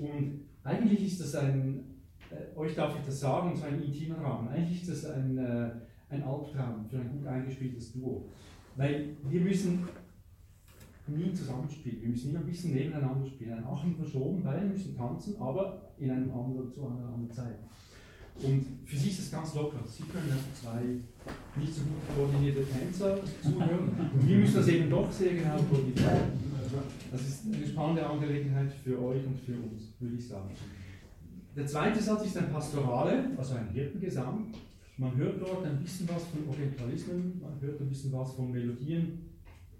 Und 0.00 0.40
eigentlich 0.64 1.06
ist 1.06 1.20
das 1.20 1.36
ein, 1.36 1.84
äh, 2.28 2.58
euch 2.58 2.74
darf 2.74 2.98
ich 2.98 3.06
das 3.06 3.20
sagen, 3.20 3.54
so 3.54 3.66
ein 3.66 3.80
intimer 3.80 4.18
Rahmen, 4.18 4.48
eigentlich 4.48 4.82
ist 4.82 4.90
das 4.90 5.12
ein, 5.12 5.38
äh, 5.38 5.70
ein 6.08 6.24
Albtraum 6.24 6.84
für 6.90 6.98
ein 6.98 7.12
gut 7.12 7.24
eingespieltes 7.24 7.92
Duo. 7.92 8.30
Weil 8.74 9.16
wir 9.30 9.42
müssen 9.42 9.86
nie 11.06 11.32
zusammenspielen, 11.32 12.02
wir 12.02 12.08
müssen 12.08 12.30
immer 12.30 12.40
ein 12.40 12.46
bisschen 12.46 12.74
nebeneinander 12.74 13.24
spielen. 13.24 13.52
Ein 13.52 13.64
Achen 13.64 13.94
verschoben, 13.94 14.42
beide 14.42 14.66
müssen 14.66 14.96
tanzen, 14.96 15.40
aber 15.40 15.92
in 15.98 16.10
einem 16.10 16.32
anderen, 16.32 16.72
zu 16.72 16.84
einer 16.84 17.06
anderen 17.06 17.30
Zeit. 17.30 17.60
Und 18.42 18.66
für 18.84 18.96
sie 18.96 19.08
ist 19.08 19.20
es 19.20 19.30
ganz 19.30 19.54
locker. 19.54 19.80
Sie 19.86 20.04
können 20.04 20.30
einfach 20.30 20.54
zwei 20.54 20.82
nicht 21.58 21.74
so 21.74 21.82
gut 21.82 22.14
koordinierte 22.14 22.64
Tänzer 22.66 23.18
zuhören. 23.42 24.10
Und 24.12 24.28
wir 24.28 24.38
müssen 24.38 24.56
das 24.56 24.68
eben 24.68 24.90
doch 24.90 25.10
sehr 25.10 25.34
genau 25.34 25.56
koordinieren. 25.62 26.46
Das 27.10 27.20
ist 27.22 27.46
eine 27.46 27.66
spannende 27.66 28.06
Angelegenheit 28.06 28.72
für 28.72 29.00
euch 29.00 29.24
und 29.24 29.38
für 29.38 29.54
uns, 29.54 29.94
würde 29.98 30.16
ich 30.16 30.28
sagen. 30.28 30.50
Der 31.56 31.66
zweite 31.66 32.02
Satz 32.02 32.26
ist 32.26 32.36
ein 32.36 32.50
Pastorale, 32.50 33.30
also 33.38 33.54
ein 33.54 33.70
Hirtengesang. 33.70 34.52
Man 34.98 35.16
hört 35.16 35.40
dort 35.40 35.64
ein 35.64 35.82
bisschen 35.82 36.08
was 36.08 36.24
von 36.24 36.48
Orientalismen, 36.48 37.40
man 37.40 37.60
hört 37.60 37.80
ein 37.80 37.88
bisschen 37.88 38.12
was 38.12 38.34
von 38.34 38.50
Melodien, 38.50 39.18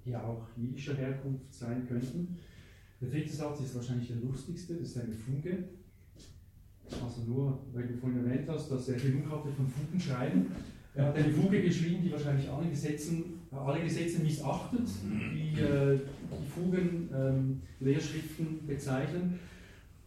die 0.04 0.16
auch 0.16 0.46
jüdischer 0.56 0.94
Herkunft 0.94 1.52
sein 1.52 1.86
könnten. 1.86 2.36
Der 3.00 3.10
dritte 3.10 3.32
Satz 3.32 3.60
ist 3.60 3.74
wahrscheinlich 3.74 4.08
der 4.08 4.16
lustigste, 4.16 4.74
das 4.74 4.88
ist 4.88 4.98
eine 4.98 5.12
Fuge. 5.12 5.64
Also 6.90 7.22
nur, 7.26 7.58
weil 7.72 7.86
du 7.86 7.94
vorhin 7.94 8.24
erwähnt 8.24 8.48
hast, 8.48 8.70
dass 8.70 8.88
er 8.88 8.96
genug 8.96 9.30
hatte 9.30 9.48
von 9.50 9.66
Fugen 9.68 10.00
schreiben. 10.00 10.46
Er 10.94 11.06
hat 11.06 11.16
eine 11.16 11.30
Fuge 11.30 11.60
geschrieben, 11.62 12.02
die 12.02 12.10
wahrscheinlich 12.10 12.48
alle, 12.48 12.68
Gesetzen, 12.70 13.40
alle 13.50 13.82
Gesetze 13.82 14.22
missachtet, 14.22 14.88
die 15.04 15.60
äh, 15.60 15.98
die 15.98 16.48
Fugen 16.48 17.10
ähm, 17.14 17.60
Lehrschriften 17.80 18.66
bezeichnen. 18.66 19.38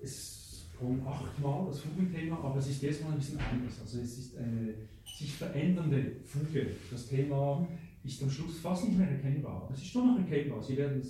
Es 0.01 0.65
kommt 0.79 1.05
achtmal 1.05 1.67
das 1.67 1.81
Fugenthema, 1.81 2.37
aber 2.37 2.57
es 2.57 2.69
ist 2.69 2.83
erstmal 2.83 3.11
ein 3.11 3.19
bisschen 3.19 3.39
anders. 3.39 3.79
Also 3.81 3.99
es 3.99 4.17
ist 4.17 4.37
eine 4.37 4.73
sich 5.05 5.33
verändernde 5.35 6.15
Fuge. 6.23 6.67
Das 6.89 7.07
Thema 7.07 7.67
ist 8.03 8.23
am 8.23 8.29
Schluss 8.31 8.59
fast 8.59 8.85
nicht 8.85 8.97
mehr 8.97 9.09
erkennbar. 9.09 9.69
Es 9.71 9.79
ist 9.79 9.87
schon 9.87 10.07
noch 10.07 10.17
erkennbar. 10.17 10.63
Sie 10.63 10.77
werden, 10.77 11.01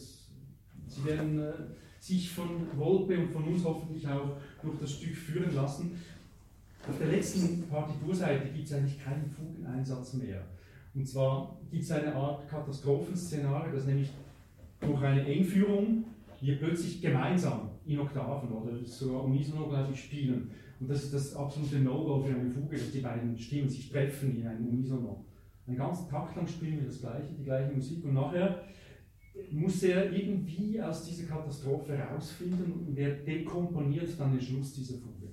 Sie 0.87 1.05
werden 1.05 1.39
äh, 1.39 1.53
sich 1.99 2.31
von 2.31 2.49
Wolpe 2.75 3.19
und 3.19 3.31
von 3.31 3.43
uns 3.43 3.63
hoffentlich 3.63 4.07
auch 4.07 4.37
durch 4.61 4.79
das 4.79 4.91
Stück 4.93 5.15
führen 5.15 5.53
lassen. 5.53 5.91
Auf 6.87 6.97
der 6.97 7.07
letzten 7.07 7.67
Partiturseite 7.69 8.49
gibt 8.49 8.65
es 8.65 8.73
eigentlich 8.73 9.03
keinen 9.03 9.29
Fugeneinsatz 9.29 10.13
mehr. 10.13 10.43
Und 10.95 11.07
zwar 11.07 11.57
gibt 11.69 11.83
es 11.83 11.91
eine 11.91 12.15
Art 12.15 12.49
Katastrophenszenario, 12.49 13.73
das 13.73 13.85
nämlich 13.85 14.09
durch 14.79 15.01
eine 15.01 15.25
Engführung 15.25 16.05
wir 16.41 16.57
plötzlich 16.57 17.01
gemeinsam 17.01 17.69
in 17.85 17.99
Oktaven 17.99 18.49
oder 18.49 18.77
sogar 18.85 19.23
unisono, 19.25 19.69
spielen. 19.93 20.49
Und 20.79 20.89
das 20.89 21.03
ist 21.03 21.13
das 21.13 21.35
absolute 21.35 21.79
No-Go 21.79 22.21
für 22.21 22.33
eine 22.33 22.49
Fuge, 22.49 22.77
dass 22.77 22.91
die 22.91 23.01
beiden 23.01 23.37
Stimmen 23.37 23.67
sich 23.67 23.91
treffen 23.91 24.37
in 24.37 24.47
einem 24.47 24.67
Unisono. 24.67 25.25
Einen 25.67 25.77
ganzen 25.77 26.09
Takt 26.09 26.35
lang 26.35 26.47
spielen 26.47 26.79
wir 26.79 26.87
das 26.87 27.01
gleiche, 27.01 27.33
die 27.37 27.43
gleiche 27.43 27.73
Musik 27.73 28.05
und 28.05 28.13
nachher 28.13 28.63
muss 29.51 29.83
er 29.83 30.11
irgendwie 30.11 30.81
aus 30.81 31.03
dieser 31.03 31.27
Katastrophe 31.27 31.97
herausfinden 31.97 32.85
und 32.87 32.97
er 32.97 33.11
dekomponiert 33.11 34.09
dann 34.19 34.31
den 34.31 34.41
Schluss 34.41 34.73
dieser 34.73 34.95
Fuge. 34.95 35.29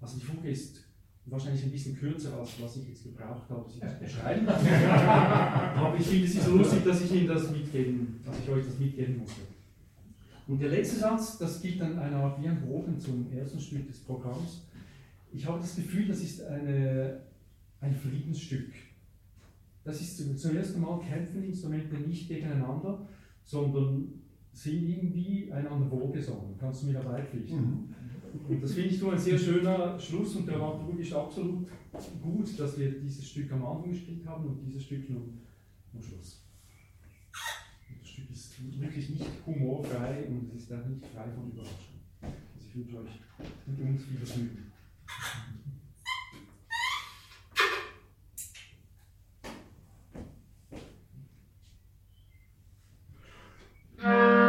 Also 0.00 0.18
die 0.18 0.24
Fuge 0.24 0.50
ist 0.50 0.86
wahrscheinlich 1.26 1.64
ein 1.64 1.70
bisschen 1.70 1.96
kürzer, 1.96 2.38
als 2.38 2.50
was 2.60 2.76
ich 2.76 2.88
jetzt 2.88 3.02
gebraucht 3.02 3.48
habe, 3.50 3.68
sie 3.68 3.80
zu 3.80 3.86
beschreiben. 4.00 4.48
Aber 4.48 5.96
ich 5.98 6.06
finde 6.06 6.26
es 6.26 6.44
so 6.44 6.56
lustig, 6.56 6.84
dass 6.84 7.02
ich 7.02 7.12
Ihnen 7.12 7.28
das 7.28 7.50
mitgeben, 7.50 8.20
dass 8.24 8.38
ich 8.38 8.48
euch 8.48 8.64
das 8.64 8.78
mitgeben 8.78 9.18
musste. 9.18 9.42
Und 10.46 10.60
der 10.60 10.70
letzte 10.70 11.00
Satz, 11.00 11.38
das 11.38 11.60
gibt 11.60 11.80
dann 11.80 11.98
eine 11.98 12.16
Art 12.16 12.40
wie 12.40 12.48
ein 12.48 12.60
Bogen 12.60 12.98
zum 13.00 13.32
ersten 13.32 13.60
Stück 13.60 13.86
des 13.88 13.98
Programms. 13.98 14.62
Ich 15.32 15.44
habe 15.46 15.58
das 15.58 15.74
Gefühl, 15.74 16.06
das 16.06 16.20
ist 16.20 16.44
eine, 16.44 17.20
ein 17.80 17.94
Friedensstück. 17.94 18.72
Das 19.82 20.00
ist 20.00 20.16
zum, 20.16 20.36
zum 20.36 20.56
ersten 20.56 20.80
Mal 20.80 21.00
kämpfen 21.00 21.42
Instrumente 21.44 21.96
nicht 21.96 22.28
gegeneinander, 22.28 23.06
sondern 23.46 24.08
sind 24.52 24.88
irgendwie 24.88 25.50
einander 25.52 25.90
wohlgesonnen. 25.90 26.56
Kannst 26.58 26.82
du 26.82 26.86
mir 26.88 26.94
dabei 26.94 27.22
pflichten? 27.22 27.56
Mhm. 27.56 27.94
Und 28.48 28.62
das 28.62 28.72
finde 28.72 28.90
ich 28.90 28.98
so 28.98 29.10
ein 29.10 29.18
sehr 29.18 29.38
schöner 29.38 29.98
Schluss 29.98 30.36
und 30.36 30.46
der 30.46 30.58
Dramaturg 30.58 30.98
ist 30.98 31.12
absolut 31.12 31.68
gut, 32.22 32.58
dass 32.58 32.78
wir 32.78 32.90
dieses 33.00 33.26
Stück 33.30 33.50
am 33.52 33.64
Anfang 33.64 33.90
gespielt 33.90 34.26
haben 34.26 34.46
und 34.46 34.60
dieses 34.60 34.84
Stück 34.84 35.08
nun 35.08 35.38
am 35.94 36.02
Schluss. 36.02 36.42
Das 38.00 38.08
Stück 38.08 38.30
ist 38.30 38.80
wirklich 38.80 39.10
nicht 39.10 39.24
humorfrei 39.46 40.26
und 40.28 40.52
es 40.54 40.64
ist 40.64 40.72
auch 40.72 40.86
nicht 40.86 41.06
frei 41.06 41.30
von 41.30 41.50
Überraschung. 41.50 42.00
Also 42.20 42.66
ich 42.68 42.76
wünsche 42.76 42.98
euch 42.98 43.20
mit 43.66 43.80
uns 43.80 44.04
viel 44.04 44.18
Vergnügen. 44.18 44.72
Mm-hmm. 54.02 54.45